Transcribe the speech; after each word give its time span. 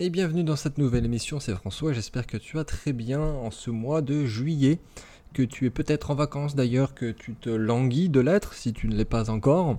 et 0.00 0.10
bienvenue 0.10 0.42
dans 0.42 0.56
cette 0.56 0.78
nouvelle 0.78 1.04
émission, 1.04 1.38
c'est 1.38 1.54
François, 1.54 1.92
j'espère 1.92 2.26
que 2.26 2.36
tu 2.36 2.56
vas 2.56 2.64
très 2.64 2.92
bien 2.92 3.20
en 3.20 3.52
ce 3.52 3.70
mois 3.70 4.02
de 4.02 4.24
juillet, 4.24 4.80
que 5.32 5.42
tu 5.42 5.66
es 5.66 5.70
peut-être 5.70 6.10
en 6.10 6.16
vacances 6.16 6.56
d'ailleurs, 6.56 6.94
que 6.94 7.12
tu 7.12 7.34
te 7.34 7.48
languis 7.48 8.08
de 8.08 8.18
l'être 8.18 8.54
si 8.54 8.72
tu 8.72 8.88
ne 8.88 8.96
l'es 8.96 9.04
pas 9.04 9.30
encore. 9.30 9.78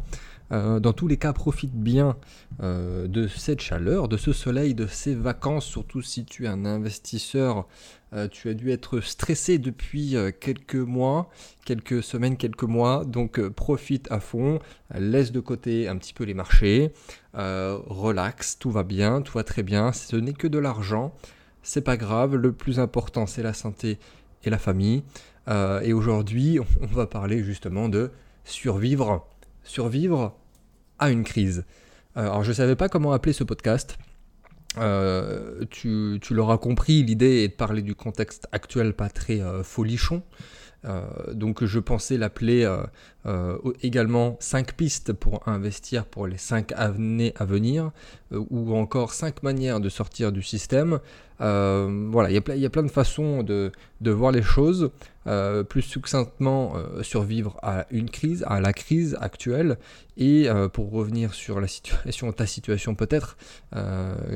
Euh, 0.52 0.80
dans 0.80 0.94
tous 0.94 1.08
les 1.08 1.18
cas, 1.18 1.34
profite 1.34 1.74
bien 1.74 2.16
euh, 2.62 3.08
de 3.08 3.28
cette 3.28 3.60
chaleur, 3.60 4.08
de 4.08 4.16
ce 4.16 4.32
soleil, 4.32 4.74
de 4.74 4.88
ces 4.88 5.16
vacances, 5.16 5.66
surtout 5.66 6.02
si 6.02 6.24
tu 6.24 6.46
es 6.46 6.48
un 6.48 6.66
investisseur. 6.66 7.68
Euh, 8.16 8.28
tu 8.28 8.50
as 8.50 8.54
dû 8.54 8.72
être 8.72 9.02
stressé 9.02 9.58
depuis 9.58 10.16
quelques 10.40 10.76
mois, 10.76 11.30
quelques 11.66 12.02
semaines, 12.02 12.38
quelques 12.38 12.64
mois, 12.64 13.06
donc 13.06 13.42
profite 13.50 14.12
à 14.12 14.20
fond, 14.20 14.60
laisse 14.98 15.32
de 15.32 15.40
côté 15.40 15.88
un 15.88 15.98
petit 15.98 16.14
peu 16.14 16.24
les 16.24 16.34
marchés, 16.34 16.92
relax, 17.34 18.58
tout 18.58 18.72
va 18.72 18.84
bien, 18.84 19.22
tout 19.22 19.34
va 19.38 19.44
très 19.44 19.64
bien, 19.64 19.92
ce 19.92 20.16
n'est 20.16 20.34
que 20.34 20.48
de 20.48 20.60
l'argent, 20.60 21.14
c'est 21.62 21.82
pas 21.82 21.98
grave, 21.98 22.36
le 22.36 22.52
plus 22.54 22.80
important 22.80 23.26
c'est 23.26 23.44
la 23.44 23.54
santé 23.54 24.00
et 24.44 24.50
la 24.50 24.60
famille. 24.60 25.04
et 25.50 25.94
aujourd'hui, 25.94 26.60
on 26.82 26.86
va 26.88 27.08
parler 27.08 27.44
justement 27.44 27.90
de 27.90 28.12
survivre 28.46 29.28
survivre 29.66 30.38
à 31.00 31.10
une 31.10 31.24
crise. 31.24 31.66
Euh, 32.16 32.22
alors 32.22 32.44
je 32.44 32.50
ne 32.50 32.56
savais 32.56 32.78
pas 32.78 32.88
comment 32.88 33.12
appeler 33.12 33.34
ce 33.34 33.44
podcast. 33.44 33.98
Euh, 34.78 35.66
tu, 35.70 36.20
l'auras 36.32 36.58
compris, 36.58 37.04
l'idée 37.04 37.44
est 37.44 37.50
de 37.50 37.54
parler 37.54 37.82
du 37.82 37.96
contexte 37.96 38.48
actuel 38.52 38.94
pas 38.94 39.10
très 39.10 39.42
euh, 39.42 39.64
folichon. 39.64 40.24
Donc 41.34 41.64
je 41.66 41.80
pensais 41.80 42.18
l'appeler 42.18 42.72
également 43.82 44.38
5 44.40 44.74
pistes 44.74 45.14
pour 45.14 45.48
investir 45.48 46.06
pour 46.06 46.28
les 46.28 46.38
5 46.38 46.72
années 46.74 47.34
à 47.38 47.46
venir, 47.46 47.92
ou 48.32 48.76
encore 48.76 49.14
5 49.14 49.44
manières 49.44 49.80
de 49.80 49.90
sortir 49.90 50.32
du 50.32 50.44
système. 50.44 51.00
voilà, 51.40 52.30
il 52.30 52.34
y, 52.34 52.66
a 52.66 52.70
plein 52.70 52.84
de 52.84 52.92
façons 52.92 53.44
de, 53.44 53.72
voir 54.02 54.32
les 54.32 54.44
choses. 54.44 54.92
Euh, 55.28 55.64
plus 55.64 55.82
succinctement 55.82 56.76
euh, 56.76 57.02
survivre 57.02 57.58
à 57.64 57.88
une 57.90 58.12
crise, 58.12 58.46
à 58.48 58.62
la 58.62 58.74
crise 58.74 59.18
actuelle, 59.20 59.80
et 60.18 60.48
euh, 60.48 60.70
pour 60.70 60.92
revenir 60.92 61.34
sur 61.34 61.60
la 61.60 61.68
situation, 61.68 62.32
ta 62.32 62.46
situation 62.46 62.94
peut-être, 62.94 63.36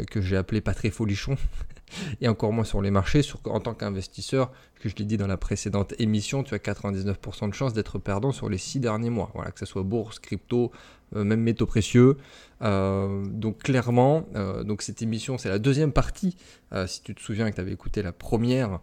que 0.10 0.20
j'ai 0.20 0.36
appelé 0.36 0.62
pas 0.62 0.74
très 0.74 0.90
folichon, 0.90 1.38
et 2.22 2.28
encore 2.28 2.52
moins 2.52 2.64
sur 2.64 2.82
les 2.82 2.92
marchés, 2.92 3.22
en 3.46 3.60
tant 3.60 3.74
qu'investisseur, 3.74 4.52
que 4.80 4.90
je 4.90 4.96
l'ai 4.96 5.06
dit 5.06 5.18
dans 5.18 5.28
la 5.28 5.38
précédente 5.38 5.94
émission, 6.00 6.44
tu 6.44 6.54
as 6.54 6.58
99% 6.58 7.50
de 7.50 7.54
chances 7.54 7.74
d'être 7.74 8.00
perdant 8.00 8.32
sur 8.32 8.50
les 8.50 8.58
6 8.58 8.80
derniers 8.80 9.10
mois, 9.10 9.32
voilà, 9.34 9.52
que 9.52 9.60
ce 9.60 9.66
soit 9.66 9.84
bourse, 9.84 10.20
crypto, 10.20 10.72
même 11.14 11.42
métaux 11.42 11.66
précieux. 11.66 12.18
donc 12.62 13.58
clairement, 13.58 14.26
donc 14.64 14.84
cette 14.84 15.02
émission, 15.02 15.38
c'est 15.38 15.50
la 15.50 15.60
deuxième 15.60 15.92
partie, 15.92 16.38
si 16.86 17.02
tu 17.02 17.14
te 17.14 17.22
souviens 17.22 17.50
que 17.50 17.56
tu 17.56 17.62
avais 17.62 17.74
écouté 17.74 18.02
la 18.02 18.14
première, 18.14 18.80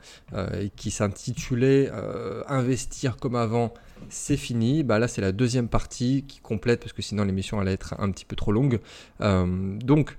qui 0.77 0.91
s'intitulait 0.91 1.91
euh, 1.93 2.43
investir 2.49 3.17
comme 3.17 3.37
avant, 3.37 3.73
c'est 4.09 4.37
fini. 4.37 4.83
Bah 4.83 4.99
là, 4.99 5.09
c'est 5.09 5.21
la 5.21 5.33
deuxième 5.33 5.69
partie 5.69 6.25
qui 6.27 6.41
complète 6.41 6.81
parce 6.81 6.93
que 6.93 7.03
sinon 7.03 7.25
l'émission 7.25 7.61
allait 7.61 7.73
être 7.73 7.95
un 7.99 8.11
petit 8.11 8.25
peu 8.25 8.37
trop 8.37 8.53
longue. 8.53 8.81
Euh, 9.21 9.77
donc, 9.79 10.13
euh, 10.13 10.15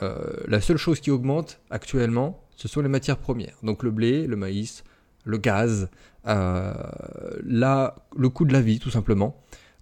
la 0.00 0.60
seule 0.60 0.76
chose 0.76 1.00
qui 1.00 1.10
augmente 1.10 1.60
actuellement, 1.70 2.42
ce 2.56 2.68
sont 2.68 2.80
les 2.80 2.88
matières 2.88 3.18
premières. 3.18 3.56
Donc 3.62 3.82
le 3.82 3.90
blé, 3.90 4.26
le 4.26 4.36
maïs, 4.36 4.84
le 5.24 5.38
gaz, 5.38 5.88
là, 6.24 7.94
le 8.16 8.28
coût 8.28 8.44
de 8.44 8.52
la 8.52 8.60
vie, 8.60 8.78
tout 8.78 8.90
simplement. 8.90 9.36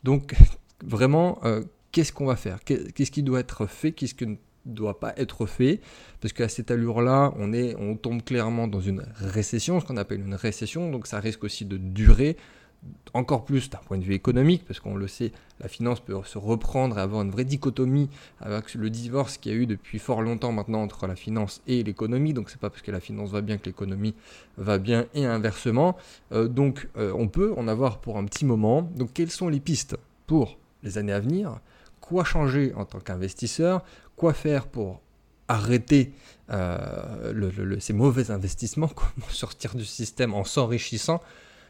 Donc, 0.05 0.35
vraiment, 0.85 1.41
qu'est-ce 1.93 2.13
qu'on 2.13 2.27
va 2.27 2.37
faire? 2.37 2.61
Qu'est-ce 2.65 3.11
qui 3.11 3.23
doit 3.23 3.41
être 3.41 3.67
fait 3.67 3.93
Qu'est-ce 3.93 4.15
que 4.15 4.25
doit 4.69 5.01
pas 5.01 5.15
être 5.17 5.47
fait, 5.47 5.81
parce 6.21 6.33
qu'à 6.33 6.49
cette 6.49 6.71
allure-là, 6.71 7.33
on, 7.37 7.53
on 7.53 7.97
tombe 7.97 8.23
clairement 8.23 8.69
dans 8.69 8.81
une 8.81 9.05
récession, 9.17 9.81
ce 9.81 9.87
qu'on 9.87 9.97
appelle 9.97 10.21
une 10.21 10.35
récession, 10.35 10.91
donc 10.91 11.07
ça 11.07 11.21
risque 11.21 11.45
aussi 11.45 11.65
de 11.65 11.77
durer 11.77 12.37
encore 13.15 13.45
plus 13.45 13.71
d'un 13.71 13.79
point 13.79 13.99
de 13.99 14.05
vue 14.05 14.15
économique, 14.15 14.65
parce 14.67 14.81
qu'on 14.81 14.95
le 14.95 15.09
sait, 15.09 15.33
la 15.61 15.69
finance 15.69 16.01
peut 16.01 16.15
se 16.25 16.39
reprendre 16.39 16.99
et 16.99 17.01
avoir 17.01 17.23
une 17.23 17.31
vraie 17.31 17.45
dichotomie 17.45 18.09
avec 18.41 18.75
le 18.75 18.91
divorce 18.91 19.39
qu'il 19.39 19.53
y 19.53 19.55
a 19.55 19.59
eu 19.59 19.67
depuis 19.67 19.99
fort 19.99 20.23
longtemps 20.23 20.53
maintenant 20.53 20.83
entre 20.83 21.07
la 21.07 21.17
finance 21.17 21.63
et 21.67 21.83
l'économie, 21.83 22.33
donc 22.33 22.51
c'est 22.51 22.61
pas 22.61 22.71
parce 22.71 22.83
que 22.83 22.91
la 22.91 23.01
finance 23.01 23.31
va 23.31 23.41
bien 23.41 23.59
que 23.59 23.67
l'économie 23.67 24.15
va 24.57 24.79
bien 24.79 25.07
et 25.15 25.25
inversement, 25.25 25.97
euh, 26.33 26.49
donc 26.49 26.89
euh, 26.97 27.13
on 27.17 27.29
peut 27.29 27.55
en 27.57 27.67
avoir 27.67 27.99
pour 27.99 28.19
un 28.19 28.25
petit 28.25 28.45
moment, 28.45 28.83
donc 28.83 29.13
quelles 29.15 29.31
sont 29.31 29.49
les 29.49 29.61
pistes 29.61 29.97
pour 30.27 30.59
les 30.83 30.99
années 30.99 31.13
à 31.13 31.21
venir? 31.21 31.61
Quoi 32.01 32.25
changer 32.25 32.73
en 32.75 32.85
tant 32.85 33.01
qu'investisseur, 33.01 33.83
quoi 34.17 34.33
faire 34.33 34.67
pour 34.67 35.01
arrêter 35.49 36.13
euh, 36.51 37.79
ces 37.81 37.93
mauvais 37.93 38.31
investissements, 38.31 38.89
comment 38.95 39.29
sortir 39.31 39.75
du 39.75 39.85
système 39.85 40.35
en 40.35 40.45
s'enrichissant? 40.45 41.21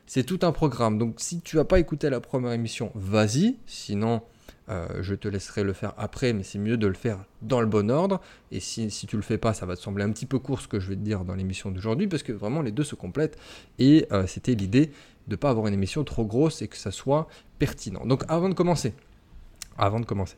C'est 0.08 0.24
tout 0.24 0.38
un 0.42 0.52
programme. 0.52 0.98
Donc 0.98 1.16
si 1.18 1.42
tu 1.42 1.56
n'as 1.56 1.64
pas 1.64 1.78
écouté 1.78 2.08
la 2.08 2.20
première 2.20 2.52
émission, 2.52 2.90
vas-y. 2.94 3.56
Sinon, 3.66 4.22
euh, 4.70 5.02
je 5.02 5.14
te 5.14 5.28
laisserai 5.28 5.62
le 5.62 5.74
faire 5.74 5.92
après, 5.98 6.32
mais 6.32 6.44
c'est 6.44 6.58
mieux 6.58 6.78
de 6.78 6.86
le 6.86 6.94
faire 6.94 7.18
dans 7.42 7.60
le 7.60 7.66
bon 7.66 7.90
ordre. 7.90 8.22
Et 8.50 8.58
si, 8.58 8.90
si 8.90 9.06
tu 9.06 9.16
le 9.16 9.22
fais 9.22 9.36
pas, 9.36 9.52
ça 9.52 9.66
va 9.66 9.76
te 9.76 9.82
sembler 9.82 10.04
un 10.04 10.10
petit 10.10 10.24
peu 10.24 10.38
court 10.38 10.62
ce 10.62 10.66
que 10.66 10.80
je 10.80 10.88
vais 10.88 10.96
te 10.96 11.02
dire 11.02 11.26
dans 11.26 11.34
l'émission 11.34 11.70
d'aujourd'hui, 11.70 12.08
parce 12.08 12.22
que 12.22 12.32
vraiment 12.32 12.62
les 12.62 12.72
deux 12.72 12.84
se 12.84 12.94
complètent. 12.94 13.38
Et 13.78 14.06
euh, 14.10 14.26
c'était 14.26 14.54
l'idée 14.54 14.86
de 15.26 15.32
ne 15.32 15.36
pas 15.36 15.50
avoir 15.50 15.66
une 15.66 15.74
émission 15.74 16.02
trop 16.04 16.24
grosse 16.24 16.62
et 16.62 16.68
que 16.68 16.78
ça 16.78 16.90
soit 16.90 17.28
pertinent. 17.58 18.06
Donc 18.06 18.24
avant 18.28 18.48
de 18.48 18.54
commencer, 18.54 18.94
avant 19.76 20.00
de 20.00 20.06
commencer. 20.06 20.36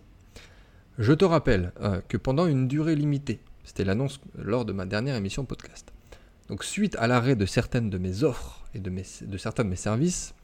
Je 0.98 1.12
te 1.12 1.24
rappelle 1.24 1.72
euh, 1.80 2.00
que 2.08 2.16
pendant 2.16 2.46
une 2.46 2.66
durée 2.66 2.96
limitée, 2.96 3.38
c'était 3.62 3.84
l'annonce 3.84 4.20
lors 4.36 4.64
de 4.64 4.72
ma 4.72 4.84
dernière 4.84 5.14
émission 5.14 5.44
podcast, 5.44 5.92
donc 6.50 6.64
suite 6.64 6.96
à 6.98 7.06
l'arrêt 7.06 7.36
de 7.36 7.46
certaines 7.46 7.90
de 7.90 7.96
mes 7.96 8.24
offres 8.24 8.64
et 8.74 8.80
de, 8.80 9.38
certains 9.38 9.62
de 9.62 9.68
mes 9.68 9.76
services, 9.76 10.34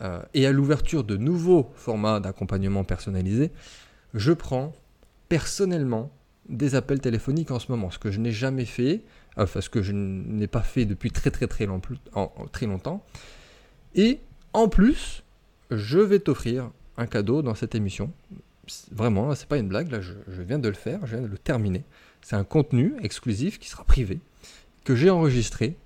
euh, 0.00 0.22
et 0.32 0.46
à 0.46 0.50
l'ouverture 0.50 1.04
de 1.04 1.18
nouveaux 1.18 1.70
formats 1.76 2.20
d'accompagnement 2.20 2.84
personnalisé, 2.84 3.52
je 4.14 4.32
prends 4.32 4.72
personnellement 5.28 6.10
des 6.48 6.74
appels 6.74 7.00
téléphoniques 7.00 7.50
en 7.50 7.58
ce 7.58 7.70
moment, 7.70 7.90
ce 7.90 7.98
que 7.98 8.10
je 8.10 8.18
n'ai 8.18 8.32
jamais 8.32 8.64
fait, 8.64 9.02
enfin 9.36 9.60
ce 9.60 9.68
que 9.68 9.82
je 9.82 9.92
n'ai 9.92 10.46
pas 10.46 10.62
fait 10.62 10.86
depuis 10.86 11.10
très 11.10 11.30
très 11.30 11.46
très, 11.46 11.68
très 12.52 12.66
longtemps. 12.66 13.04
Et 13.94 14.20
en 14.54 14.68
plus, 14.68 15.22
je 15.70 15.98
vais 15.98 16.18
t'offrir 16.18 16.70
un 16.96 17.06
cadeau 17.06 17.42
dans 17.42 17.54
cette 17.54 17.74
émission. 17.74 18.10
Vraiment, 18.90 19.34
c'est 19.34 19.48
pas 19.48 19.58
une 19.58 19.68
blague, 19.68 19.90
là 19.90 20.00
je, 20.00 20.14
viens 20.42 20.58
de 20.58 20.68
le 20.68 20.74
faire, 20.74 21.06
je 21.06 21.16
viens 21.16 21.26
de 21.26 21.30
le 21.30 21.38
terminer. 21.38 21.84
C'est 22.22 22.36
un 22.36 22.44
contenu 22.44 22.94
exclusif 23.02 23.58
qui 23.58 23.68
sera 23.68 23.84
privé, 23.84 24.18
que 24.84 24.94
j'ai 24.94 25.10
enregistré 25.10 25.76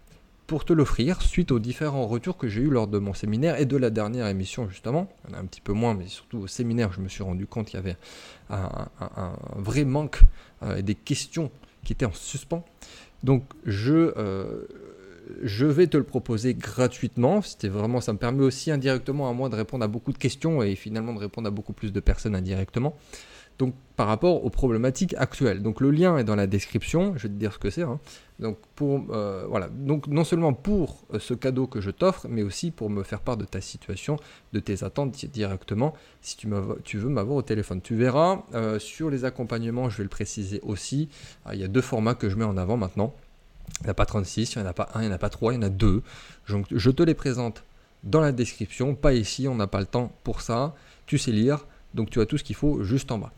pour 0.46 0.64
te 0.64 0.72
l'offrir 0.72 1.22
suite 1.22 1.50
aux 1.50 1.58
différents 1.58 2.06
retours 2.06 2.36
que 2.36 2.48
j'ai 2.48 2.60
eu 2.60 2.70
lors 2.70 2.86
de 2.86 2.98
mon 2.98 3.14
séminaire 3.14 3.58
et 3.58 3.64
de 3.64 3.76
la 3.76 3.90
dernière 3.90 4.26
émission 4.28 4.68
justement. 4.68 5.08
Il 5.24 5.30
y 5.30 5.34
en 5.34 5.38
a 5.38 5.40
un 5.40 5.46
petit 5.46 5.60
peu 5.60 5.72
moins, 5.72 5.94
mais 5.94 6.06
surtout 6.06 6.38
au 6.38 6.46
séminaire, 6.46 6.92
je 6.92 7.00
me 7.00 7.08
suis 7.08 7.22
rendu 7.22 7.46
compte 7.46 7.66
qu'il 7.66 7.76
y 7.76 7.82
avait 7.82 7.96
un, 8.50 8.88
vrai 9.56 9.84
manque 9.84 10.20
euh, 10.62 10.82
des 10.82 10.94
questions 10.94 11.50
qui 11.84 11.92
étaient 11.92 12.06
en 12.06 12.12
suspens. 12.12 12.64
Donc 13.24 13.42
je, 13.64 14.12
euh, 14.16 14.66
je 15.42 15.66
vais 15.66 15.88
te 15.88 15.96
le 15.96 16.04
proposer 16.04 16.54
gratuitement. 16.54 17.42
C'était 17.42 17.68
vraiment, 17.68 18.00
ça 18.00 18.12
me 18.12 18.18
permet 18.18 18.44
aussi 18.44 18.70
indirectement 18.70 19.28
à 19.28 19.32
moi 19.32 19.48
de 19.48 19.56
répondre 19.56 19.84
à 19.84 19.88
beaucoup 19.88 20.12
de 20.12 20.18
questions 20.18 20.62
et 20.62 20.76
finalement 20.76 21.12
de 21.12 21.18
répondre 21.18 21.48
à 21.48 21.50
beaucoup 21.50 21.72
plus 21.72 21.92
de 21.92 22.00
personnes 22.00 22.36
indirectement. 22.36 22.96
Donc 23.58 23.74
par 23.96 24.06
rapport 24.06 24.44
aux 24.44 24.50
problématiques 24.50 25.14
actuelles. 25.16 25.62
Donc 25.62 25.80
le 25.80 25.90
lien 25.90 26.18
est 26.18 26.24
dans 26.24 26.36
la 26.36 26.46
description. 26.46 27.14
Je 27.16 27.22
vais 27.24 27.28
te 27.28 27.38
dire 27.38 27.52
ce 27.52 27.58
que 27.58 27.70
c'est. 27.70 27.82
Hein. 27.82 27.98
Donc 28.38 28.58
pour 28.74 29.06
euh, 29.10 29.46
voilà. 29.48 29.68
Donc 29.68 30.08
non 30.08 30.24
seulement 30.24 30.52
pour 30.52 31.04
euh, 31.14 31.18
ce 31.18 31.32
cadeau 31.32 31.66
que 31.66 31.80
je 31.80 31.90
t'offre, 31.90 32.26
mais 32.28 32.42
aussi 32.42 32.70
pour 32.70 32.90
me 32.90 33.02
faire 33.02 33.20
part 33.20 33.38
de 33.38 33.46
ta 33.46 33.62
situation, 33.62 34.18
de 34.52 34.60
tes 34.60 34.84
attentes 34.84 35.24
directement. 35.26 35.94
Si 36.20 36.36
tu, 36.36 36.48
tu 36.84 36.98
veux 36.98 37.08
m'avoir 37.08 37.36
au 37.36 37.42
téléphone, 37.42 37.80
tu 37.80 37.96
verras 37.96 38.42
sur 38.78 39.08
les 39.08 39.24
accompagnements. 39.24 39.88
Je 39.88 39.98
vais 39.98 40.04
le 40.04 40.10
préciser 40.10 40.60
aussi. 40.62 41.08
Il 41.52 41.58
y 41.58 41.64
a 41.64 41.68
deux 41.68 41.80
formats 41.80 42.14
que 42.14 42.28
je 42.28 42.36
mets 42.36 42.44
en 42.44 42.56
avant 42.56 42.76
maintenant. 42.76 43.14
Il 43.80 43.84
n'y 43.84 43.88
en 43.88 43.90
a 43.92 43.94
pas 43.94 44.06
36, 44.06 44.54
il 44.54 44.58
n'y 44.58 44.64
en 44.64 44.70
a 44.70 44.72
pas 44.72 44.88
un, 44.94 45.02
il 45.02 45.06
n'y 45.06 45.12
en 45.12 45.16
a 45.16 45.18
pas 45.18 45.28
trois, 45.28 45.52
il 45.52 45.56
y 45.56 45.58
en 45.58 45.62
a 45.62 45.68
deux. 45.68 46.02
Donc, 46.48 46.66
je 46.70 46.90
te 46.90 47.02
les 47.02 47.14
présente 47.14 47.64
dans 48.04 48.20
la 48.20 48.32
description, 48.32 48.94
pas 48.94 49.12
ici, 49.12 49.48
on 49.48 49.54
n'a 49.54 49.66
pas 49.66 49.80
le 49.80 49.86
temps 49.86 50.12
pour 50.24 50.40
ça. 50.40 50.74
Tu 51.06 51.18
sais 51.18 51.32
lire, 51.32 51.66
donc 51.96 52.10
tu 52.10 52.20
as 52.20 52.26
tout 52.26 52.38
ce 52.38 52.44
qu'il 52.44 52.54
faut 52.54 52.84
juste 52.84 53.10
en 53.10 53.18
bas. 53.18 53.32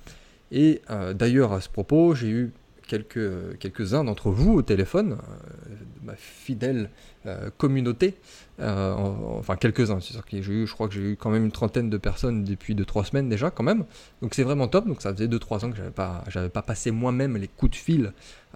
Et 0.53 0.83
euh, 0.91 1.15
d'ailleurs, 1.15 1.53
à 1.53 1.61
ce 1.61 1.69
propos, 1.69 2.15
j'ai 2.15 2.29
eu 2.29 2.53
quelques, 2.87 3.59
quelques-uns 3.59 4.05
d'entre 4.05 4.31
vous 4.31 4.55
au 4.55 4.63
téléphone, 4.63 5.13
euh, 5.13 5.75
ma 6.03 6.15
fidèle 6.17 6.89
euh, 7.27 7.51
communauté, 7.59 8.15
enfin 8.59 9.57
quelques-uns, 9.57 10.01
c'est 10.01 10.15
sûr 10.15 10.25
que 10.25 10.41
j'ai 10.41 10.53
eu, 10.53 10.67
je 10.67 10.73
crois 10.73 10.89
que 10.89 10.95
j'ai 10.95 11.13
eu 11.13 11.17
quand 11.17 11.31
même 11.31 11.45
une 11.45 11.53
trentaine 11.53 11.91
de 11.91 11.99
personnes 11.99 12.45
depuis 12.45 12.75
2-3 12.75 13.11
semaines 13.11 13.29
déjà 13.29 13.51
quand 13.51 13.63
même, 13.63 13.85
donc 14.23 14.35
c'est 14.35 14.43
vraiment 14.43 14.69
top, 14.69 14.89
donc 14.89 15.03
ça 15.03 15.13
faisait 15.13 15.29
2-3 15.29 15.67
ans 15.67 15.71
que 15.71 15.77
j'avais 15.77 15.91
pas, 15.91 16.25
j'avais 16.29 16.49
pas 16.49 16.63
passé 16.63 16.91
moi-même 16.91 17.37
les 17.37 17.47
coups 17.47 17.73
de 17.73 17.77
fil, 17.77 18.13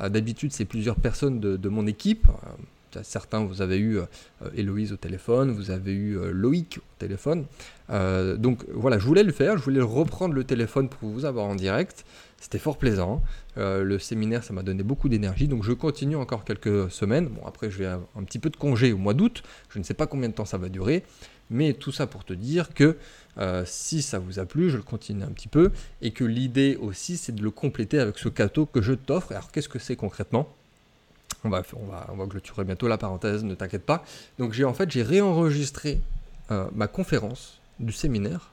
d'habitude 0.08 0.50
c'est 0.52 0.64
plusieurs 0.64 0.96
personnes 0.96 1.38
de 1.38 1.68
mon 1.68 1.86
équipe, 1.86 2.26
certains 3.02 3.44
vous 3.44 3.62
avez 3.62 3.78
eu 3.78 3.98
Héloïse 4.54 4.92
au 4.92 4.96
téléphone, 4.96 5.50
vous 5.50 5.70
avez 5.70 5.92
eu 5.92 6.18
Loïc 6.32 6.78
au 6.78 6.98
téléphone, 6.98 7.46
donc 7.88 8.64
voilà, 8.72 8.98
je 8.98 9.06
voulais 9.06 9.22
le 9.22 9.32
faire, 9.32 9.56
je 9.56 9.62
voulais 9.64 9.80
reprendre 9.80 10.34
le 10.34 10.44
téléphone 10.44 10.88
pour 10.88 11.08
vous 11.08 11.24
avoir 11.24 11.46
en 11.46 11.54
direct, 11.54 12.04
C'était 12.42 12.58
fort 12.58 12.76
plaisant. 12.76 13.22
le 13.56 13.98
séminaire, 14.00 14.42
ça 14.42 14.52
m'a 14.52 14.64
donné 14.64 14.82
beaucoup 14.82 15.08
d'énergie. 15.08 15.46
Donc 15.46 15.62
je 15.62 15.72
continue 15.72 16.16
encore 16.16 16.44
quelques 16.44 16.90
semaines. 16.90 17.28
Bon, 17.28 17.46
après, 17.46 17.70
je 17.70 17.78
vais 17.78 17.86
avoir 17.86 18.08
un 18.16 18.24
petit 18.24 18.40
peu 18.40 18.50
de 18.50 18.56
congé 18.56 18.92
au 18.92 18.98
mois 18.98 19.14
d'août. 19.14 19.44
Je 19.68 19.78
ne 19.78 19.84
sais 19.84 19.94
pas 19.94 20.08
combien 20.08 20.28
de 20.28 20.34
temps 20.34 20.44
ça 20.44 20.58
va 20.58 20.68
durer. 20.68 21.04
Mais 21.50 21.72
tout 21.72 21.92
ça 21.92 22.08
pour 22.08 22.24
te 22.24 22.32
dire 22.32 22.74
que 22.74 22.96
si 23.64 24.02
ça 24.02 24.18
vous 24.18 24.40
a 24.40 24.44
plu, 24.44 24.70
je 24.70 24.76
le 24.76 24.82
continue 24.82 25.22
un 25.22 25.30
petit 25.30 25.46
peu. 25.46 25.70
Et 26.00 26.10
que 26.10 26.24
l'idée 26.24 26.76
aussi, 26.80 27.16
c'est 27.16 27.32
de 27.32 27.44
le 27.44 27.52
compléter 27.52 28.00
avec 28.00 28.18
ce 28.18 28.28
cadeau 28.28 28.66
que 28.66 28.82
je 28.82 28.94
t'offre. 28.94 29.30
Alors 29.30 29.52
qu'est-ce 29.52 29.68
que 29.68 29.78
c'est 29.78 29.94
concrètement? 29.94 30.52
On 31.44 31.48
va, 31.48 31.62
on, 31.74 31.86
va, 31.86 32.06
on 32.12 32.16
va 32.16 32.26
clôturer 32.26 32.64
bientôt 32.64 32.88
la 32.88 32.98
parenthèse, 32.98 33.44
ne 33.44 33.54
t'inquiète 33.54 33.84
pas. 33.84 34.04
Donc 34.38 34.52
j'ai 34.52 34.64
en 34.64 34.74
fait 34.74 34.90
j'ai 34.90 35.02
réenregistré 35.02 36.00
ma 36.74 36.86
conférence 36.86 37.60
du 37.80 37.92
séminaire 37.92 38.50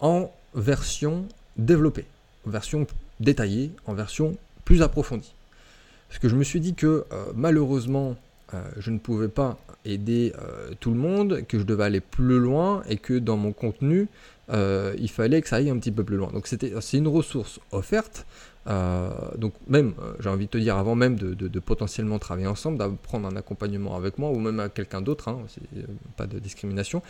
en 0.00 0.30
version 0.54 1.26
développée, 1.56 2.04
en 2.46 2.50
version 2.50 2.86
détaillée, 3.20 3.72
en 3.86 3.94
version 3.94 4.36
plus 4.64 4.82
approfondie. 4.82 5.32
Parce 6.08 6.18
que 6.18 6.28
je 6.28 6.36
me 6.36 6.44
suis 6.44 6.60
dit 6.60 6.74
que 6.74 7.04
euh, 7.12 7.24
malheureusement, 7.34 8.10
euh, 8.10 8.14
je 8.78 8.90
ne 8.90 8.98
pouvais 8.98 9.28
pas 9.28 9.58
aider 9.84 10.32
euh, 10.38 10.70
tout 10.80 10.90
le 10.90 10.96
monde, 10.96 11.42
que 11.46 11.58
je 11.58 11.64
devais 11.64 11.84
aller 11.84 12.00
plus 12.00 12.38
loin 12.38 12.82
et 12.88 12.96
que 12.96 13.14
dans 13.18 13.36
mon 13.36 13.52
contenu, 13.52 14.08
il 14.50 15.10
fallait 15.10 15.40
que 15.40 15.48
ça 15.48 15.56
aille 15.56 15.70
un 15.70 15.78
petit 15.78 15.92
peu 15.92 16.04
plus 16.04 16.16
loin. 16.16 16.30
Donc 16.32 16.46
c'était, 16.46 16.72
c'est 16.80 16.98
une 16.98 17.08
ressource 17.08 17.60
offerte. 17.72 18.26
donc 19.38 19.54
même, 19.68 19.94
j'ai 20.20 20.28
envie 20.28 20.46
de 20.46 20.50
te 20.50 20.58
dire, 20.58 20.76
avant 20.76 20.94
même 20.94 21.16
de, 21.16 21.58
potentiellement 21.60 22.18
travailler 22.18 22.46
ensemble, 22.46 22.78
d'apprendre 22.78 23.26
un 23.26 23.36
accompagnement 23.36 23.96
avec 23.96 24.18
moi 24.18 24.30
ou 24.30 24.38
même 24.38 24.60
à 24.60 24.68
quelqu'un 24.68 25.00
d'autre, 25.00 25.28
hein, 25.28 25.38
pas 26.16 26.26
de 26.26 26.38
discrimination, 26.38 27.02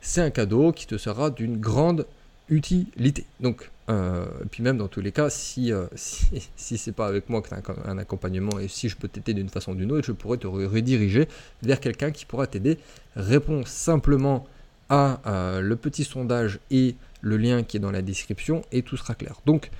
c'est 0.00 0.20
un 0.20 0.30
cadeau 0.30 0.72
qui 0.72 0.86
te 0.86 0.98
sera 0.98 1.30
d'une 1.30 1.58
grande 1.58 2.06
utilité. 2.48 3.24
Donc, 3.40 3.70
euh, 3.88 4.26
puis 4.50 4.62
même 4.62 4.78
dans 4.78 4.88
tous 4.88 5.00
les 5.00 5.12
cas, 5.12 5.28
si, 5.30 5.72
euh, 5.72 5.86
si, 5.94 6.78
c'est 6.78 6.92
pas 6.92 7.06
avec 7.06 7.28
moi 7.28 7.42
que 7.42 7.48
tu 7.48 7.54
as 7.54 7.60
un, 7.86 7.98
accompagnement 7.98 8.58
et 8.58 8.68
si 8.68 8.88
je 8.88 8.96
peux 8.96 9.08
t'aider 9.08 9.34
d'une 9.34 9.48
façon 9.48 9.72
ou 9.72 9.74
d'une 9.74 9.92
autre, 9.92 10.06
je 10.06 10.12
pourrais 10.12 10.38
te 10.38 10.46
rediriger 10.46 11.28
vers 11.62 11.80
quelqu'un 11.80 12.10
qui 12.10 12.24
pourra 12.24 12.46
t'aider. 12.46 12.78
Réponds 13.16 13.64
simplement 13.64 14.46
à 14.88 15.20
euh, 15.26 15.60
le 15.60 15.76
petit 15.76 16.04
sondage 16.04 16.58
et 16.70 16.96
le 17.20 17.36
lien 17.36 17.62
qui 17.62 17.76
est 17.76 17.80
dans 17.80 17.90
la 17.90 18.02
description 18.02 18.62
et 18.72 18.82
tout 18.82 18.96
sera 18.96 19.14
clair. 19.14 19.40
Donc, 19.46 19.70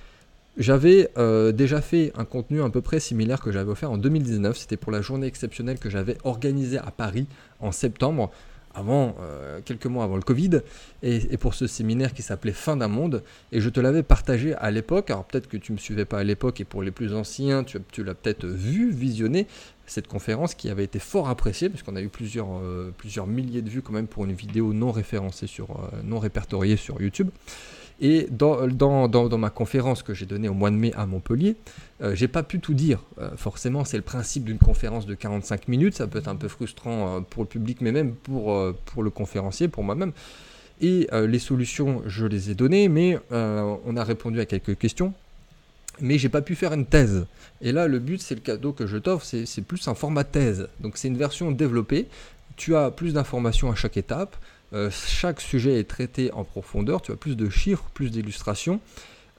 j'avais 0.59 1.09
déjà 1.55 1.81
fait 1.81 2.13
un 2.15 2.27
contenu 2.27 2.63
à 2.63 2.69
peu 2.69 2.83
près 2.83 3.01
similaire 3.01 3.41
que 3.41 3.51
j'avais 3.51 3.71
offert 3.71 3.91
en 3.91 3.97
2019. 3.97 4.55
C'était 4.55 4.77
pour 4.77 4.93
la 4.93 5.01
journée 5.01 5.27
exceptionnelle 5.27 5.79
que 5.79 5.89
j'avais 5.89 6.19
organisée 6.25 6.77
à 6.77 6.91
Paris 6.91 7.27
en 7.61 7.73
septembre 7.73 8.31
avant, 8.75 9.17
euh, 9.21 9.61
quelques 9.65 9.87
mois 9.87 10.05
avant 10.05 10.17
le 10.17 10.23
Covid, 10.23 10.61
et, 11.03 11.37
pour 11.37 11.55
ce 11.55 11.67
séminaire 11.67 12.15
qui 12.15 12.23
s'appelait 12.23 12.53
Fin 12.53 12.77
d'un 12.77 12.89
monde, 12.89 13.23
et 13.51 13.61
je 13.61 13.69
te 13.69 13.81
l'avais 13.81 14.03
partagé 14.03 14.55
à 14.55 14.71
l'époque, 14.71 15.11
alors 15.11 15.25
peut-être 15.25 15.49
que 15.49 15.57
tu 15.57 15.73
ne 15.73 15.77
me 15.77 15.81
suivais 15.81 16.05
pas 16.05 16.19
à 16.19 16.25
l'époque, 16.25 16.61
et 16.61 16.65
pour 16.65 16.83
les 16.83 16.91
plus 16.91 17.15
anciens, 17.15 17.65
tu, 17.65 17.79
tu 17.93 18.05
l'as 18.05 18.15
peut-être 18.15 18.47
vu, 18.47 18.91
visionné, 18.91 19.47
cette 19.87 20.07
conférence 20.07 20.55
qui 20.55 20.71
avait 20.71 20.85
été 20.85 20.99
fort 20.99 21.29
appréciée, 21.29 21.69
puisqu'on 21.69 21.97
a 21.97 22.03
eu 22.03 22.09
plusieurs, 22.09 22.49
euh, 22.57 22.93
plusieurs 22.97 23.27
milliers 23.27 23.63
de 23.63 23.71
vues 23.71 23.83
quand 23.83 23.93
même 23.93 24.07
pour 24.07 24.25
une 24.25 24.33
vidéo 24.33 24.73
non 24.73 24.93
référencée, 24.93 25.47
sur, 25.47 25.71
euh, 25.71 26.03
non 26.05 26.19
répertoriée 26.19 26.77
sur 26.77 27.01
YouTube. 27.01 27.29
Et 28.01 28.27
dans, 28.31 28.67
dans, 28.67 29.09
dans, 29.09 29.39
ma 29.39 29.51
conférence 29.51 30.03
que 30.03 30.15
j'ai 30.15 30.27
donnée 30.27 30.49
au 30.49 30.55
mois 30.55 30.71
de 30.71 30.77
mai 30.77 30.93
à 30.97 31.07
Montpellier, 31.07 31.57
euh, 32.03 32.15
j'ai 32.15 32.29
pas 32.29 32.43
pu 32.43 32.59
tout 32.59 32.75
dire. 32.75 33.01
Euh, 33.21 33.31
forcément, 33.37 33.85
c'est 33.85 33.97
le 33.97 34.03
principe 34.03 34.45
d'une 34.45 34.59
conférence 34.59 35.07
de 35.07 35.15
45 35.15 35.69
minutes. 35.69 35.95
Ça 35.95 36.07
peut 36.07 36.19
être 36.19 36.29
un 36.29 36.37
peu 36.37 36.49
frustrant 36.49 37.17
euh, 37.17 37.21
pour 37.21 37.43
le 37.43 37.49
public, 37.49 37.81
mais 37.81 37.93
même 37.93 38.15
pour, 38.15 38.75
pour 38.87 39.03
le 39.03 39.11
conférencier, 39.11 39.69
pour 39.69 39.85
moi-même. 39.85 40.13
Et 40.81 41.07
les 41.13 41.39
solutions, 41.39 42.03
je 42.07 42.27
les 42.27 42.51
ai 42.51 42.57
données, 42.57 42.89
mais 42.89 43.17
on 43.31 43.97
a 43.97 44.03
répondu 44.03 44.41
à 44.41 44.47
quelques 44.47 44.77
questions. 44.77 45.15
Mais 46.01 46.19
j'ai 46.19 46.29
pas 46.29 46.43
pu 46.43 46.57
faire 46.57 46.73
une 46.73 46.87
thèse. 46.87 47.27
Et 47.61 47.71
là, 47.71 47.87
le 47.87 48.01
but, 48.01 48.21
c'est 48.21 48.35
le 48.35 48.41
cadeau 48.41 48.73
que 48.73 48.89
je 48.89 48.97
t'offre, 48.97 49.25
c'est 49.25 49.63
plus 49.63 49.87
un 49.87 49.95
format 49.95 50.25
thèse. 50.25 50.69
Donc 50.81 50.97
c'est 50.97 51.07
une 51.07 51.17
version 51.17 51.53
développée. 51.53 52.09
Tu 52.57 52.75
as 52.75 52.91
plus 52.91 53.15
d'informations 53.15 53.71
à 53.71 53.77
chaque 53.77 53.97
étape. 53.97 54.37
Euh, 54.75 54.91
chaque 54.91 55.41
sujet 55.41 55.79
est 55.79 55.89
traité 55.89 56.33
en 56.33 56.45
profondeur, 56.45 57.03
tu 57.03 57.13
as 57.13 57.17
plus 57.17 57.37
de 57.37 57.49
chiffres, 57.49 57.85
plus 57.95 58.11
d'illustrations. 58.11 58.81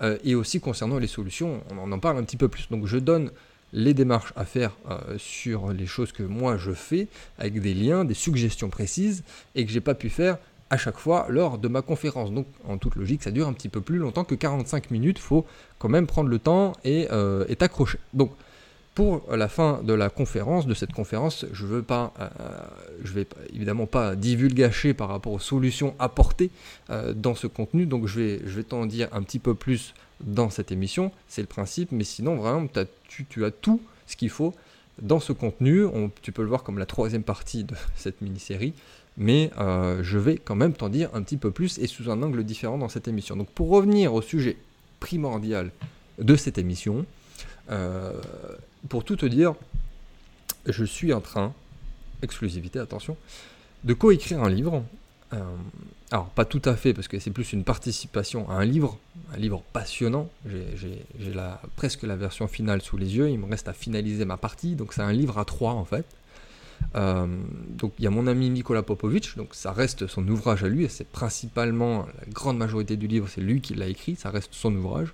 Euh, 0.01 0.17
et 0.23 0.35
aussi 0.35 0.59
concernant 0.59 0.97
les 0.97 1.07
solutions, 1.07 1.61
on 1.71 1.91
en 1.91 1.99
parle 1.99 2.17
un 2.17 2.23
petit 2.23 2.37
peu 2.37 2.47
plus. 2.47 2.67
Donc 2.69 2.87
je 2.87 2.97
donne 2.97 3.31
les 3.73 3.93
démarches 3.93 4.33
à 4.35 4.45
faire 4.45 4.75
euh, 4.89 5.17
sur 5.17 5.71
les 5.71 5.85
choses 5.85 6.11
que 6.11 6.23
moi 6.23 6.57
je 6.57 6.71
fais, 6.71 7.07
avec 7.37 7.59
des 7.61 7.73
liens, 7.73 8.05
des 8.05 8.13
suggestions 8.13 8.69
précises, 8.69 9.23
et 9.55 9.65
que 9.65 9.71
j'ai 9.71 9.81
pas 9.81 9.95
pu 9.95 10.09
faire 10.09 10.37
à 10.69 10.77
chaque 10.77 10.97
fois 10.97 11.27
lors 11.29 11.57
de 11.57 11.67
ma 11.67 11.81
conférence. 11.81 12.31
Donc 12.31 12.47
en 12.67 12.77
toute 12.77 12.95
logique, 12.95 13.23
ça 13.23 13.31
dure 13.31 13.47
un 13.47 13.53
petit 13.53 13.69
peu 13.69 13.81
plus 13.81 13.97
longtemps 13.97 14.23
que 14.23 14.35
45 14.35 14.91
minutes, 14.91 15.19
faut 15.19 15.45
quand 15.77 15.89
même 15.89 16.07
prendre 16.07 16.29
le 16.29 16.39
temps 16.39 16.73
et, 16.83 17.07
et 17.47 17.55
t'accrocher. 17.55 17.99
Donc 18.13 18.31
pour 18.95 19.23
la 19.35 19.47
fin 19.47 19.81
de 19.83 19.93
la 19.93 20.09
conférence, 20.09 20.67
de 20.67 20.73
cette 20.73 20.93
conférence, 20.93 21.45
je 21.51 21.65
veux 21.65 21.81
pas, 21.81 22.13
euh, 22.19 22.29
je 23.03 23.13
vais 23.13 23.27
évidemment 23.53 23.87
pas 23.87 24.15
divulgacher 24.15 24.93
par 24.93 25.09
rapport 25.09 25.33
aux 25.33 25.39
solutions 25.39 25.95
apportées 25.97 26.51
euh, 26.89 27.13
dans 27.13 27.33
ce 27.33 27.47
contenu, 27.47 27.85
donc 27.87 28.05
je 28.05 28.19
vais, 28.19 28.41
je 28.45 28.55
vais 28.55 28.63
t'en 28.63 28.85
dire 28.85 29.07
un 29.11 29.23
petit 29.23 29.39
peu 29.39 29.55
plus 29.55 29.93
dans 30.21 30.49
cette 30.49 30.71
émission, 30.71 31.11
c'est 31.27 31.41
le 31.41 31.47
principe, 31.47 31.91
mais 31.91 32.03
sinon 32.03 32.35
vraiment 32.35 32.67
tu, 33.07 33.43
as 33.43 33.51
tout 33.51 33.81
ce 34.05 34.15
qu'il 34.15 34.29
faut 34.29 34.53
dans 35.01 35.19
ce 35.19 35.33
contenu, 35.33 35.85
tu 36.21 36.31
peux 36.31 36.43
le 36.43 36.47
voir 36.47 36.61
comme 36.61 36.77
la 36.77 36.85
troisième 36.85 37.23
partie 37.23 37.63
de 37.63 37.75
cette 37.95 38.21
mini-série, 38.21 38.73
mais 39.17 39.49
euh, 39.59 40.03
je 40.03 40.19
vais 40.19 40.37
quand 40.37 40.55
même 40.55 40.73
t'en 40.73 40.89
dire 40.89 41.09
un 41.13 41.23
petit 41.23 41.37
peu 41.37 41.49
plus 41.49 41.79
et 41.79 41.87
sous 41.87 42.11
un 42.11 42.21
angle 42.21 42.43
différent 42.43 42.77
dans 42.77 42.89
cette 42.89 43.07
émission. 43.07 43.35
Donc 43.35 43.49
pour 43.49 43.69
revenir 43.69 44.13
au 44.13 44.21
sujet 44.21 44.55
primordial 44.99 45.71
de 46.19 46.35
cette 46.35 46.59
émission, 46.59 47.05
pour 48.89 49.03
tout 49.03 49.15
te 49.15 49.25
dire, 49.25 49.53
je 50.65 50.83
suis 50.83 51.13
en 51.13 51.21
train, 51.21 51.53
exclusivité, 52.21 52.79
attention, 52.79 53.17
de 53.83 53.93
coécrire 53.93 54.41
un 54.43 54.49
livre. 54.49 54.83
Euh, 55.33 55.41
alors, 56.11 56.27
pas 56.27 56.45
tout 56.45 56.61
à 56.65 56.75
fait, 56.75 56.93
parce 56.93 57.07
que 57.07 57.19
c'est 57.19 57.31
plus 57.31 57.53
une 57.53 57.63
participation 57.63 58.49
à 58.49 58.55
un 58.55 58.65
livre, 58.65 58.97
un 59.33 59.37
livre 59.37 59.63
passionnant. 59.73 60.29
J'ai 60.45 61.05
presque 61.75 62.03
la 62.03 62.15
version 62.15 62.47
finale 62.47 62.81
sous 62.81 62.97
les 62.97 63.15
yeux, 63.15 63.29
il 63.29 63.39
me 63.39 63.49
reste 63.49 63.67
à 63.67 63.73
finaliser 63.73 64.25
ma 64.25 64.37
partie, 64.37 64.75
donc 64.75 64.93
c'est 64.93 65.01
un 65.01 65.11
livre 65.11 65.39
à 65.39 65.45
trois 65.45 65.73
en 65.73 65.85
fait. 65.85 66.05
Euh, 66.95 67.25
donc 67.69 67.93
il 67.97 68.03
y 68.03 68.07
a 68.07 68.11
mon 68.11 68.27
ami 68.27 68.49
Nicolas 68.49 68.83
Popovic, 68.83 69.35
donc 69.37 69.55
ça 69.55 69.71
reste 69.71 70.05
son 70.07 70.27
ouvrage 70.27 70.63
à 70.63 70.67
lui, 70.67 70.83
et 70.83 70.89
c'est 70.89 71.07
principalement 71.07 72.05
la 72.19 72.31
grande 72.31 72.57
majorité 72.57 72.95
du 72.95 73.07
livre, 73.07 73.27
c'est 73.27 73.41
lui 73.41 73.61
qui 73.61 73.73
l'a 73.73 73.87
écrit, 73.87 74.15
ça 74.15 74.29
reste 74.29 74.53
son 74.53 74.75
ouvrage. 74.75 75.13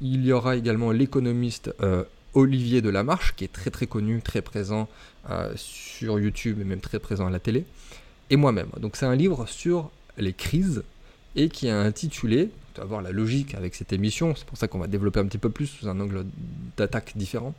Il 0.00 0.24
y 0.24 0.32
aura 0.32 0.56
également 0.56 0.92
l'économiste 0.92 1.74
euh, 1.82 2.04
Olivier 2.34 2.82
Delamarche, 2.82 3.34
qui 3.34 3.44
est 3.44 3.52
très 3.52 3.70
très 3.70 3.86
connu, 3.86 4.20
très 4.22 4.42
présent 4.42 4.88
euh, 5.30 5.52
sur 5.56 6.20
YouTube 6.20 6.60
et 6.60 6.64
même 6.64 6.80
très 6.80 6.98
présent 6.98 7.26
à 7.26 7.30
la 7.30 7.40
télé, 7.40 7.64
et 8.30 8.36
moi-même. 8.36 8.68
Donc 8.80 8.96
c'est 8.96 9.06
un 9.06 9.16
livre 9.16 9.46
sur 9.48 9.90
les 10.16 10.32
crises 10.32 10.84
et 11.36 11.48
qui 11.48 11.66
est 11.66 11.72
intitulé, 11.72 12.50
tu 12.74 12.80
vas 12.80 12.86
voir 12.86 13.02
la 13.02 13.10
logique 13.10 13.54
avec 13.54 13.74
cette 13.74 13.92
émission, 13.92 14.34
c'est 14.36 14.46
pour 14.46 14.56
ça 14.56 14.68
qu'on 14.68 14.78
va 14.78 14.86
développer 14.86 15.20
un 15.20 15.26
petit 15.26 15.38
peu 15.38 15.50
plus 15.50 15.66
sous 15.66 15.88
un 15.88 15.98
angle 16.00 16.24
d'attaque 16.76 17.12
différent. 17.16 17.54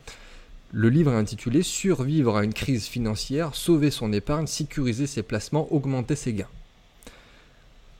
Le 0.72 0.88
livre 0.88 1.12
est 1.12 1.16
intitulé 1.16 1.62
Survivre 1.62 2.36
à 2.36 2.44
une 2.44 2.54
crise 2.54 2.86
financière, 2.86 3.54
sauver 3.54 3.90
son 3.90 4.12
épargne, 4.12 4.46
sécuriser 4.46 5.06
ses 5.06 5.22
placements, 5.22 5.72
augmenter 5.72 6.14
ses 6.14 6.32
gains. 6.32 6.48